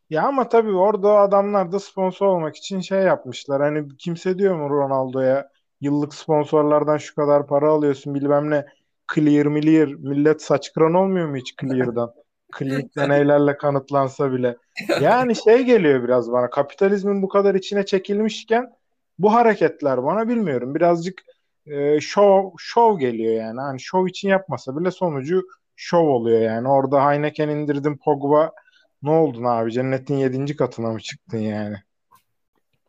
Ya 0.10 0.24
ama 0.24 0.50
tabii 0.50 0.72
orada 0.72 1.20
adamlar 1.20 1.72
da 1.72 1.80
sponsor 1.80 2.26
olmak 2.26 2.56
için 2.56 2.80
şey 2.80 3.00
yapmışlar. 3.00 3.62
Hani 3.62 3.88
kimse 3.98 4.39
diyor 4.39 4.56
mu 4.56 4.70
Ronaldo'ya 4.70 5.50
yıllık 5.82 6.13
sponsorlardan 6.13 6.98
şu 6.98 7.15
kadar 7.15 7.48
para 7.48 7.70
alıyorsun 7.70 8.15
bilmem 8.15 8.50
ne. 8.50 8.65
Clear 9.15 9.62
clear 9.62 9.88
millet 9.88 10.42
saç 10.42 10.74
kıran 10.74 10.94
olmuyor 10.94 11.30
mu 11.30 11.36
hiç 11.36 11.56
Clear'dan? 11.62 12.13
Klinik 12.52 12.98
deneylerle 12.98 13.58
kanıtlansa 13.58 14.32
bile. 14.32 14.58
Yani 15.02 15.36
şey 15.36 15.63
geliyor 15.63 16.04
biraz 16.04 16.32
bana 16.32 16.50
kapitalizmin 16.50 17.22
bu 17.22 17.28
kadar 17.28 17.56
içine 17.56 17.86
çekilmişken 17.86 18.74
bu 19.20 19.34
hareketler 19.34 20.04
bana 20.04 20.28
bilmiyorum 20.28 20.76
birazcık 20.76 21.22
e, 21.65 22.00
şov, 22.00 22.52
şov 22.58 23.00
geliyor 23.00 23.34
yani. 23.34 23.62
Hani 23.62 23.80
şov 23.80 24.08
için 24.08 24.30
yapmasa 24.30 24.78
bile 24.80 24.92
sonucu 24.92 25.42
şov 25.80 26.08
oluyor 26.08 26.42
yani. 26.42 26.68
Orada 26.68 27.10
Heineken 27.10 27.50
indirdim 27.50 27.98
Pogba 28.06 28.52
ne 29.04 29.12
oldun 29.12 29.44
abi 29.44 29.72
cennetin 29.72 30.15
yedinci 30.15 30.56
katına 30.56 30.92
mı 30.92 31.00
çıktın 31.00 31.38
yani? 31.38 31.76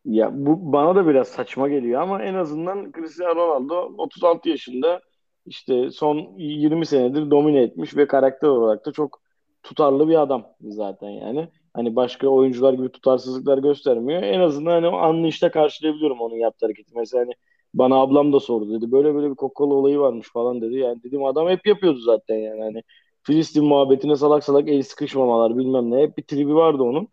Ya 0.05 0.31
bu 0.33 0.73
bana 0.73 0.97
da 0.97 1.07
biraz 1.07 1.29
saçma 1.29 1.69
geliyor 1.69 2.03
ama 2.03 2.23
en 2.23 2.35
azından 2.35 2.93
Cristiano 2.93 3.35
Ronaldo 3.35 3.95
36 3.99 4.49
yaşında 4.49 5.01
işte 5.47 5.91
son 5.91 6.17
20 6.39 6.87
senedir 6.87 7.31
domine 7.31 7.63
etmiş 7.63 7.97
ve 7.97 8.07
karakter 8.07 8.49
olarak 8.49 8.87
da 8.87 8.93
çok 8.93 9.21
tutarlı 9.63 10.09
bir 10.09 10.23
adam 10.23 10.47
zaten 10.61 11.09
yani. 11.09 11.49
Hani 11.75 11.97
başka 11.97 12.29
oyuncular 12.29 12.73
gibi 12.73 12.93
tutarsızlıklar 12.93 13.59
göstermiyor. 13.59 14.23
En 14.23 14.41
azından 14.41 14.71
hani 14.71 14.87
o 14.87 14.97
anlayışla 14.97 15.51
karşılayabiliyorum 15.51 16.21
onun 16.21 16.37
yaptığı 16.37 16.67
hareketi. 16.67 16.93
Mesela 16.97 17.25
hani 17.25 17.33
bana 17.75 17.97
ablam 17.97 18.33
da 18.33 18.41
sordu 18.41 18.73
dedi. 18.75 18.93
Böyle 18.93 19.15
böyle 19.15 19.31
bir 19.31 19.37
Coca-Cola 19.37 19.75
olayı 19.75 19.99
varmış 19.99 20.29
falan 20.33 20.61
dedi. 20.63 20.77
Yani 20.79 21.03
dedim 21.03 21.25
adam 21.25 21.49
hep 21.49 21.67
yapıyordu 21.67 21.99
zaten 21.99 22.37
yani. 22.37 22.61
Hani 22.63 22.83
Filistin 23.23 23.65
muhabbetine 23.65 24.17
salak 24.17 24.45
salak 24.45 24.69
el 24.69 24.83
sıkışmamalar 24.83 25.59
bilmem 25.59 25.91
ne. 25.91 26.03
Hep 26.03 26.19
bir 26.19 26.23
tribi 26.23 26.55
vardı 26.55 26.83
onun. 26.83 27.09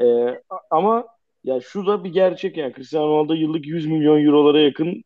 Ee, 0.00 0.40
ama 0.70 1.06
ya 1.44 1.60
şu 1.60 1.86
da 1.86 2.04
bir 2.04 2.12
gerçek 2.12 2.56
yani. 2.56 2.74
Cristiano 2.74 3.08
Ronaldo 3.08 3.34
yıllık 3.34 3.66
100 3.66 3.86
milyon 3.86 4.24
eurolara 4.26 4.60
yakın 4.60 5.02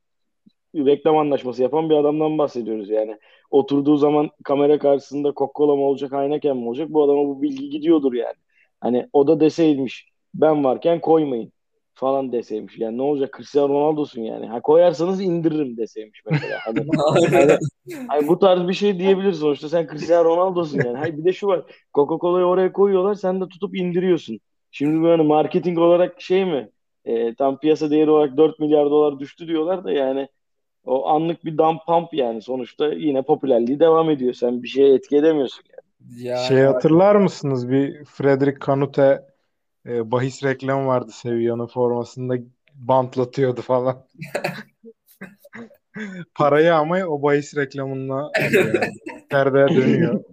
reklam 0.77 1.16
anlaşması 1.16 1.62
yapan 1.62 1.90
bir 1.90 1.95
adamdan 1.95 2.38
bahsediyoruz 2.38 2.90
yani. 2.90 3.19
Oturduğu 3.51 3.97
zaman 3.97 4.31
kamera 4.45 4.79
karşısında 4.79 5.29
Coca-Cola 5.29 5.77
mı 5.77 5.83
olacak, 5.83 6.12
Heineken 6.12 6.57
mi 6.57 6.69
olacak? 6.69 6.90
Bu 6.90 7.05
adama 7.05 7.25
bu 7.29 7.42
bilgi 7.42 7.71
gidiyordur 7.71 8.12
yani. 8.14 8.35
Hani 8.81 9.09
o 9.12 9.27
da 9.29 9.40
deseymiş 9.40 10.09
ben 10.35 10.64
varken 10.64 11.01
koymayın 11.01 11.53
falan 11.97 12.32
deseymiş. 12.32 12.78
Yani 12.78 12.99
ne 12.99 13.03
olacak 13.03 13.34
Cristiano 13.36 13.68
Ronaldo'sun 13.68 14.22
yani. 14.22 14.47
Ha 14.47 14.61
koyarsanız 14.61 15.20
indiririm 15.20 15.76
deseymiş 15.76 16.22
mesela. 16.30 16.59
Hani, 16.64 16.86
hani, 17.30 17.59
hani 18.09 18.28
bu 18.28 18.38
tarz 18.38 18.68
bir 18.68 18.72
şey 18.74 18.99
diyebilir 18.99 19.32
sonuçta. 19.32 19.68
Sen 19.68 19.86
Cristiano 19.86 20.24
Ronaldo'sun 20.24 20.78
yani. 20.84 20.99
Hayır 20.99 21.16
bir 21.18 21.24
de 21.24 21.32
şu 21.32 21.47
var. 21.47 21.62
Coca-Cola'yı 21.94 22.44
oraya 22.44 22.72
koyuyorlar. 22.72 23.14
Sen 23.14 23.40
de 23.40 23.49
tutup 23.49 23.76
indiriyorsun. 23.76 24.40
Şimdi 24.70 25.03
böyle 25.03 25.22
marketing 25.22 25.78
olarak 25.78 26.20
şey 26.20 26.44
mi? 26.44 26.68
E, 27.05 27.34
tam 27.34 27.59
piyasa 27.59 27.90
değeri 27.90 28.11
olarak 28.11 28.36
4 28.36 28.59
milyar 28.59 28.90
dolar 28.90 29.18
düştü 29.18 29.49
diyorlar 29.49 29.84
da 29.84 29.92
yani 29.92 30.28
o 30.84 31.09
anlık 31.09 31.44
bir 31.44 31.59
dump 31.59 31.86
pump 31.86 32.14
yani 32.14 32.42
sonuçta 32.42 32.86
yine 32.92 33.22
popülerliği 33.22 33.80
devam 33.80 34.11
ediyor. 34.11 34.34
Sen 34.34 34.62
bir 34.62 34.68
şeye 34.68 34.94
etki 34.94 35.16
edemiyorsun 35.16 35.64
yani. 35.70 35.86
Ya, 36.26 36.36
Şey 36.36 36.61
hatırlar 36.61 37.16
mısınız 37.16 37.70
bir 37.70 38.05
Frederick 38.05 38.59
Kanute 38.59 39.22
e, 39.87 40.11
bahis 40.11 40.45
reklam 40.45 40.87
vardı 40.87 41.11
Sevilla'nın 41.12 41.66
formasında 41.66 42.34
bantlatıyordu 42.74 43.62
falan. 43.62 43.97
Parayı 46.34 46.74
ama 46.74 46.99
o 47.07 47.22
bahis 47.22 47.57
reklamına. 47.57 48.30
Perdeye 49.28 49.68
dönüyor. 49.68 50.24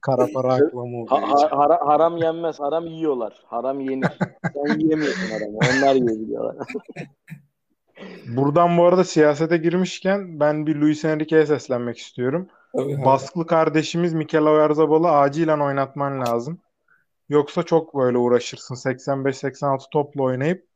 Kara 0.00 0.26
para 0.34 0.54
aklama 0.54 0.82
oluyor. 0.82 1.06
Ha- 1.08 1.28
ha- 1.28 1.50
hara- 1.50 1.86
haram 1.86 2.16
yenmez. 2.16 2.60
Haram 2.60 2.86
yiyorlar. 2.86 3.42
Haram 3.46 3.80
yenir. 3.80 4.18
Sen 4.54 4.78
yiyemiyorsun 4.78 5.30
haramı. 5.30 5.58
Onlar 5.58 5.94
yiyebiliyorlar. 5.94 6.56
Buradan 8.26 8.78
bu 8.78 8.84
arada 8.84 9.04
siyasete 9.04 9.56
girmişken 9.56 10.40
ben 10.40 10.66
bir 10.66 10.76
Luis 10.76 11.04
Enrique'ye 11.04 11.46
seslenmek 11.46 11.98
istiyorum. 11.98 12.48
Tabii 12.76 12.94
abi. 12.94 13.04
Baskılı 13.04 13.46
kardeşimiz 13.46 14.14
Mikel 14.14 14.42
Oyarzabal'ı 14.42 15.08
acilen 15.10 15.60
oynatman 15.60 16.20
lazım. 16.20 16.60
Yoksa 17.28 17.62
çok 17.62 17.94
böyle 17.96 18.18
uğraşırsın. 18.18 18.74
85-86 18.74 19.90
topla 19.90 20.22
oynayıp 20.22 20.66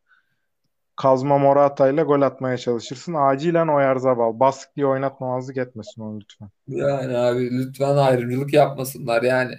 Kazma 0.96 1.38
Morata 1.38 1.88
ile 1.88 2.02
gol 2.02 2.22
atmaya 2.22 2.58
çalışırsın. 2.58 3.14
Acilen 3.14 3.68
Oyarzabal. 3.68 4.40
Bask 4.40 4.76
diye 4.76 4.86
oynatmamazlık 4.86 5.56
etmesin 5.56 6.02
onu 6.02 6.20
lütfen. 6.20 6.48
Yani 6.68 7.16
abi 7.16 7.50
lütfen 7.58 7.96
ayrımcılık 7.96 8.52
yapmasınlar 8.52 9.22
yani. 9.22 9.54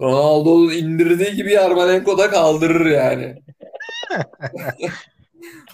Ronaldo'nun 0.00 0.72
indirdiği 0.72 1.34
gibi 1.34 1.52
Yarmolenko 1.52 2.18
da 2.18 2.30
kaldırır 2.30 2.86
yani. 2.86 3.42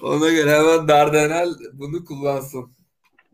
Ona 0.02 0.30
göre 0.30 0.50
hemen 0.50 0.88
Dardanel 0.88 1.48
bunu 1.72 2.04
kullansın. 2.04 2.72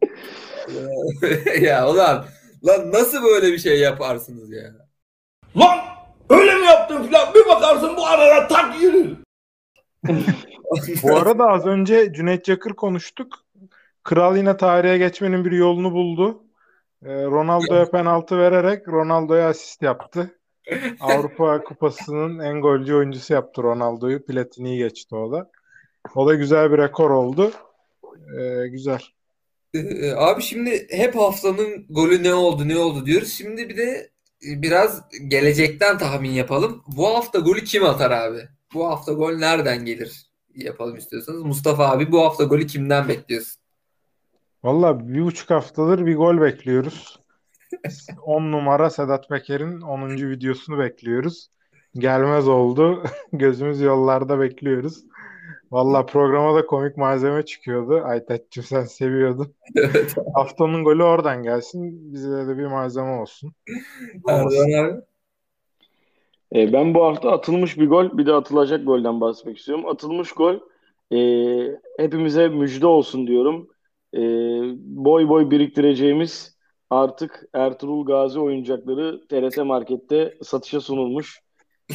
ya 1.60 1.90
ulan 1.90 2.24
lan 2.64 2.92
nasıl 2.92 3.22
böyle 3.24 3.52
bir 3.52 3.58
şey 3.58 3.80
yaparsınız 3.80 4.52
ya? 4.52 4.74
Lan 5.56 5.78
öyle 6.30 6.54
mi 6.54 6.64
yaptın 6.66 7.02
filan 7.02 7.34
bir 7.34 7.48
bakarsın 7.48 7.96
bu 7.96 8.06
arada 8.06 8.48
tak 8.48 8.82
yürür. 8.82 9.16
Bu 11.02 11.16
arada 11.16 11.48
az 11.48 11.66
önce 11.66 12.12
Cüneyt 12.12 12.44
Çakır 12.44 12.70
konuştuk. 12.70 13.34
Kral 14.04 14.36
yine 14.36 14.56
tarihe 14.56 14.98
geçmenin 14.98 15.44
bir 15.44 15.52
yolunu 15.52 15.92
buldu. 15.92 16.42
Ee, 17.04 17.24
Ronaldo'ya 17.24 17.90
penaltı 17.90 18.38
vererek 18.38 18.88
Ronaldo'ya 18.88 19.48
asist 19.48 19.82
yaptı. 19.82 20.38
Avrupa 21.00 21.64
Kupası'nın 21.64 22.38
en 22.38 22.60
golcü 22.60 22.94
oyuncusu 22.94 23.34
yaptı 23.34 23.62
Ronaldo'yu. 23.62 24.24
Platini'yi 24.24 24.78
geçti 24.78 25.14
o 25.14 25.32
da. 25.32 25.50
O 26.14 26.26
da 26.26 26.34
güzel 26.34 26.72
bir 26.72 26.78
rekor 26.78 27.10
oldu. 27.10 27.52
Ee, 28.38 28.68
güzel. 28.68 29.00
Ee, 29.74 30.12
Abi 30.12 30.42
şimdi 30.42 30.86
hep 30.90 31.16
haftanın 31.16 31.86
golü 31.90 32.22
ne 32.22 32.34
oldu 32.34 32.68
ne 32.68 32.78
oldu 32.78 33.06
diyoruz. 33.06 33.32
Şimdi 33.32 33.68
bir 33.68 33.76
de 33.76 34.10
biraz 34.42 35.02
gelecekten 35.28 35.98
tahmin 35.98 36.30
yapalım. 36.30 36.82
Bu 36.86 37.06
hafta 37.06 37.38
golü 37.38 37.64
kim 37.64 37.84
atar 37.84 38.10
abi? 38.10 38.48
Bu 38.74 38.86
hafta 38.86 39.12
gol 39.12 39.32
nereden 39.32 39.84
gelir? 39.84 40.26
Yapalım 40.54 40.96
istiyorsanız. 40.96 41.42
Mustafa 41.42 41.90
abi 41.90 42.12
bu 42.12 42.20
hafta 42.24 42.44
golü 42.44 42.66
kimden 42.66 43.08
bekliyorsun? 43.08 43.62
Valla 44.64 45.08
bir 45.08 45.22
buçuk 45.22 45.50
haftadır 45.50 46.06
bir 46.06 46.16
gol 46.16 46.40
bekliyoruz. 46.40 47.20
10 48.22 48.52
numara 48.52 48.90
Sedat 48.90 49.28
Peker'in 49.28 49.80
10. 49.80 50.10
videosunu 50.10 50.78
bekliyoruz. 50.78 51.50
Gelmez 51.94 52.48
oldu. 52.48 53.04
Gözümüz 53.32 53.80
yollarda 53.80 54.40
bekliyoruz. 54.40 55.04
Valla 55.70 56.06
programa 56.06 56.54
da 56.54 56.66
komik 56.66 56.96
malzeme 56.96 57.44
çıkıyordu. 57.44 58.02
Aytaç'cığım 58.04 58.64
sen 58.64 58.84
seviyordun. 58.84 59.54
Evet. 59.76 60.14
Haftanın 60.34 60.84
golü 60.84 61.02
oradan 61.02 61.42
gelsin. 61.42 62.12
Bize 62.12 62.30
de 62.30 62.58
bir 62.58 62.66
malzeme 62.66 63.20
olsun. 63.20 63.52
Erdoğan 64.28 64.84
abi. 64.84 65.00
E, 66.54 66.72
ben 66.72 66.94
bu 66.94 67.04
hafta 67.04 67.30
atılmış 67.30 67.78
bir 67.78 67.88
gol, 67.88 68.18
bir 68.18 68.26
de 68.26 68.32
atılacak 68.32 68.86
golden 68.86 69.20
bahsetmek 69.20 69.58
istiyorum. 69.58 69.86
Atılmış 69.86 70.32
gol 70.32 70.54
e, 71.12 71.18
hepimize 71.98 72.48
müjde 72.48 72.86
olsun 72.86 73.26
diyorum. 73.26 73.68
E, 74.14 74.20
boy 74.78 75.28
boy 75.28 75.50
biriktireceğimiz 75.50 76.56
artık 76.90 77.48
Ertuğrul 77.52 78.06
Gazi 78.06 78.40
oyuncakları 78.40 79.20
TRT 79.28 79.56
Market'te 79.58 80.34
satışa 80.42 80.80
sunulmuş. 80.80 81.45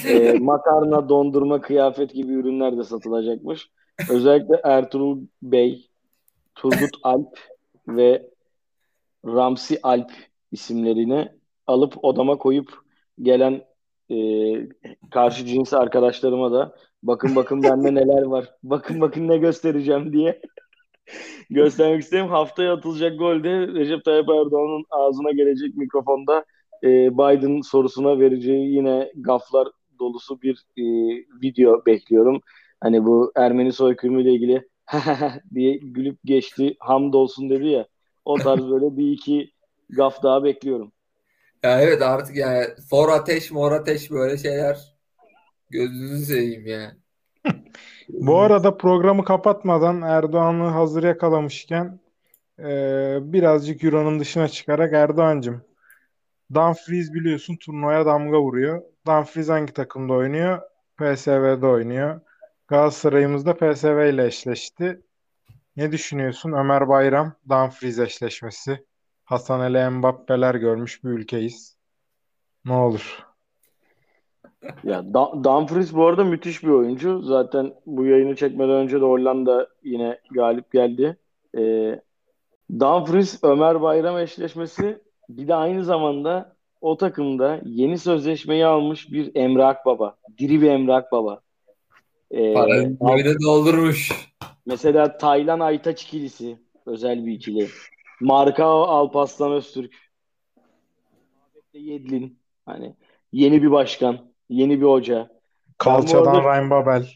E, 0.05 0.33
makarna, 0.39 1.09
dondurma, 1.09 1.61
kıyafet 1.61 2.13
gibi 2.13 2.33
ürünler 2.33 2.77
de 2.77 2.83
satılacakmış. 2.83 3.69
Özellikle 4.09 4.61
Ertuğrul 4.63 5.21
Bey, 5.41 5.89
Turgut 6.55 6.89
Alp 7.03 7.39
ve 7.87 8.29
Ramsi 9.25 9.79
Alp 9.83 10.11
isimlerini 10.51 11.29
alıp 11.67 12.03
odama 12.03 12.37
koyup 12.37 12.69
gelen 13.21 13.61
e, 14.11 14.17
karşı 15.11 15.45
cins 15.45 15.73
arkadaşlarıma 15.73 16.51
da 16.51 16.75
bakın 17.03 17.35
bakın 17.35 17.63
bende 17.63 17.95
neler 17.95 18.21
var. 18.21 18.45
Bakın 18.63 19.01
bakın 19.01 19.27
ne 19.27 19.37
göstereceğim 19.37 20.13
diye 20.13 20.41
göstermek 21.49 22.01
isterim. 22.01 22.27
Haftaya 22.27 22.73
atılacak 22.73 23.19
golde 23.19 23.67
Recep 23.67 24.05
Tayyip 24.05 24.29
Erdoğan'ın 24.29 24.85
ağzına 24.89 25.31
gelecek 25.31 25.75
mikrofonda 25.77 26.45
e, 26.83 26.87
Biden 27.17 27.61
sorusuna 27.61 28.19
vereceği 28.19 28.73
yine 28.75 29.11
gaflar 29.15 29.67
dolusu 30.01 30.41
bir 30.41 30.65
e, 30.77 30.83
video 31.43 31.85
bekliyorum. 31.85 32.41
Hani 32.81 33.05
bu 33.05 33.31
Ermeni 33.35 33.73
soykırımı 33.73 34.21
ile 34.21 34.31
ilgili 34.31 34.67
diye 35.53 35.77
gülüp 35.77 36.19
geçti 36.25 36.75
hamdolsun 36.79 37.49
dedi 37.49 37.67
ya. 37.67 37.87
O 38.25 38.37
tarz 38.37 38.69
böyle 38.69 38.97
bir 38.97 39.11
iki 39.11 39.51
gaf 39.89 40.23
daha 40.23 40.43
bekliyorum. 40.43 40.91
Ya 41.63 41.81
evet 41.81 42.01
artık 42.01 42.35
yani 42.35 42.65
for 42.89 43.09
ateş 43.09 43.51
mor 43.51 43.71
ateş 43.71 44.11
böyle 44.11 44.37
şeyler 44.37 44.77
gözünüzü 45.69 46.25
seveyim 46.25 46.67
yani. 46.67 46.93
Bu 48.09 48.39
arada 48.39 48.77
programı 48.77 49.23
kapatmadan 49.23 50.01
Erdoğan'ı 50.01 50.67
hazır 50.67 51.03
yakalamışken 51.03 51.99
e, 52.59 52.63
birazcık 53.21 53.83
Euro'nun 53.83 54.19
dışına 54.19 54.47
çıkarak 54.47 54.93
Erdoğan'cığım 54.93 55.70
Dumfries 56.53 57.13
biliyorsun 57.13 57.55
turnuvaya 57.55 58.05
damga 58.05 58.41
vuruyor. 58.41 58.81
Dumfries 59.07 59.49
hangi 59.49 59.73
takımda 59.73 60.13
oynuyor? 60.13 60.61
PSV'de 60.97 61.67
oynuyor. 61.67 62.21
Galatasaray'ımız 62.67 63.45
da 63.45 63.53
PSV 63.53 64.13
ile 64.13 64.25
eşleşti. 64.25 65.01
Ne 65.75 65.91
düşünüyorsun? 65.91 66.51
Ömer 66.51 66.87
Bayram, 66.87 67.33
Dumfries 67.49 67.99
eşleşmesi. 67.99 68.85
Hasan 69.23 69.59
Ali 69.59 69.89
Mbappe'ler 69.89 70.55
görmüş 70.55 71.03
bir 71.03 71.09
ülkeyiz. 71.09 71.77
Ne 72.65 72.73
olur. 72.73 73.25
Ya 74.83 75.13
Dumfries 75.43 75.93
bu 75.93 76.05
arada 76.05 76.23
müthiş 76.23 76.63
bir 76.63 76.69
oyuncu. 76.69 77.21
Zaten 77.21 77.73
bu 77.85 78.05
yayını 78.05 78.35
çekmeden 78.35 78.75
önce 78.75 79.01
de 79.01 79.05
Hollanda 79.05 79.67
yine 79.83 80.19
galip 80.31 80.71
geldi. 80.71 81.17
Ee, 81.57 82.01
Dumfries 82.79 83.43
Ömer 83.43 83.81
Bayram 83.81 84.17
eşleşmesi 84.17 85.01
bir 85.37 85.47
de 85.47 85.55
aynı 85.55 85.83
zamanda 85.83 86.55
o 86.81 86.97
takımda 86.97 87.61
yeni 87.65 87.97
sözleşmeyi 87.97 88.65
almış 88.65 89.11
bir 89.11 89.35
Emre 89.35 89.63
Akbaba. 89.65 90.15
Diri 90.37 90.61
bir 90.61 90.69
Emre 90.69 90.93
Akbaba. 90.93 91.41
Ee, 92.31 92.53
Parayı 92.99 93.39
doldurmuş. 93.45 94.11
Mesela 94.65 95.17
Taylan 95.17 95.59
Aytaç 95.59 96.03
ikilisi 96.03 96.57
özel 96.85 97.25
bir 97.25 97.31
ikili. 97.31 97.67
Marka 98.21 98.65
Alparslan 98.65 99.51
Öztürk. 99.51 99.93
Yedlin. 101.73 102.39
Hani 102.65 102.95
yeni 103.31 103.63
bir 103.63 103.71
başkan, 103.71 104.17
yeni 104.49 104.81
bir 104.81 104.85
hoca. 104.85 105.29
Kalçadan 105.77 106.35
arada- 106.35 106.53
Ryan 106.53 106.69
Babel. 106.69 107.07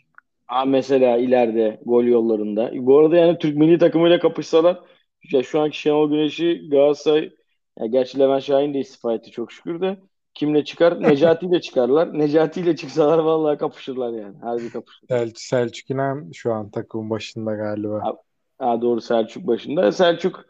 Ha 0.45 0.65
mesela 0.65 1.17
ileride 1.17 1.79
gol 1.85 2.03
yollarında. 2.03 2.71
Bu 2.73 2.99
arada 2.99 3.17
yani 3.17 3.37
Türk 3.37 3.57
milli 3.57 3.77
takımıyla 3.77 4.19
kapışsalar 4.19 4.79
ya 5.31 5.43
şu 5.43 5.59
anki 5.61 5.79
Şenol 5.79 6.09
Güneş'i 6.09 6.69
Galatasaray 6.69 7.31
ya 7.79 7.85
gerçi 7.85 8.19
Levent 8.19 8.43
Şahin 8.43 8.73
de 8.73 8.79
istifa 8.79 9.13
etti 9.13 9.31
çok 9.31 9.51
şükür 9.51 9.81
de 9.81 9.97
kimle 10.33 10.63
çıkar? 10.63 11.01
Necati 11.09 11.45
ile 11.45 11.61
çıkarlar. 11.61 12.19
Necati 12.19 12.61
ile 12.61 12.75
çıksalar 12.75 13.17
vallahi 13.17 13.57
kapışırlar 13.57 14.13
yani. 14.13 14.37
Harbi 14.41 14.69
kapışırlar. 14.69 15.17
Sel 15.17 15.31
Selçuk 15.35 15.89
İnan 15.89 16.31
şu 16.33 16.53
an 16.53 16.71
takımın 16.71 17.09
başında 17.09 17.55
galiba. 17.55 18.17
Ha 18.57 18.81
doğru 18.81 19.01
Selçuk 19.01 19.47
başında. 19.47 19.91
Selçuk 19.91 20.45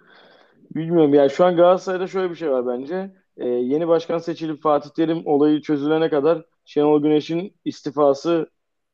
bilmiyorum 0.76 1.14
ya 1.14 1.30
şu 1.30 1.46
an 1.46 1.56
Galatasaray'da 1.56 2.08
şöyle 2.08 2.30
bir 2.30 2.36
şey 2.36 2.52
var 2.52 2.68
bence. 2.68 3.16
Ee, 3.38 3.48
yeni 3.48 3.88
başkan 3.88 4.18
seçilip 4.18 4.62
Fatih 4.62 4.90
Terim 4.90 5.22
olayı 5.26 5.62
çözülene 5.62 6.10
kadar 6.10 6.46
Şenol 6.66 7.02
Güneş'in 7.02 7.56
istifası 7.66 8.50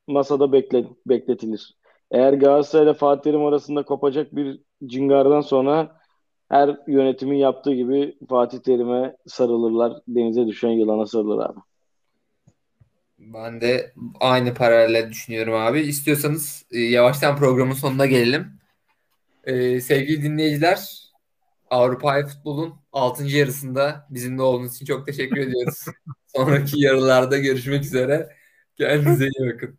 masada 0.08 0.52
bekle, 0.52 0.86
bekletilir. 1.06 1.78
Eğer 2.12 2.34
Galatasaray 2.34 2.86
ile 2.86 2.94
Fatih 2.94 3.22
Terim 3.22 3.46
arasında 3.46 3.84
kopacak 3.86 4.36
bir 4.36 4.62
cingardan 4.86 5.42
sonra 5.42 6.01
her 6.52 6.78
yönetimin 6.88 7.38
yaptığı 7.38 7.74
gibi 7.74 8.18
Fatih 8.30 8.60
Terim'e 8.60 9.16
sarılırlar. 9.28 10.02
Denize 10.08 10.48
düşen 10.48 10.70
yılana 10.70 11.06
sarılır 11.06 11.46
abi. 11.46 11.60
Ben 13.20 13.62
de 13.62 13.94
aynı 14.20 14.54
paralelde 14.54 15.10
düşünüyorum 15.10 15.54
abi. 15.54 15.80
İstiyorsanız 15.80 16.66
e, 16.72 16.80
yavaştan 16.80 17.36
programın 17.36 17.74
sonuna 17.74 18.06
gelelim. 18.06 18.48
E, 19.44 19.82
sevgili 19.82 20.24
dinleyiciler, 20.24 21.12
Avrupa 21.70 22.28
Futbol'un 22.28 22.74
6. 22.94 23.24
yarısında 23.24 24.08
bizimle 24.10 24.42
olduğunuz 24.42 24.76
için 24.76 24.86
çok 24.86 25.06
teşekkür 25.06 25.38
ediyoruz. 25.38 25.86
Sonraki 26.36 26.82
yarılarda 26.82 27.38
görüşmek 27.38 27.84
üzere. 27.84 28.30
Kendinize 28.78 29.26
iyi 29.26 29.54
bakın. 29.54 29.78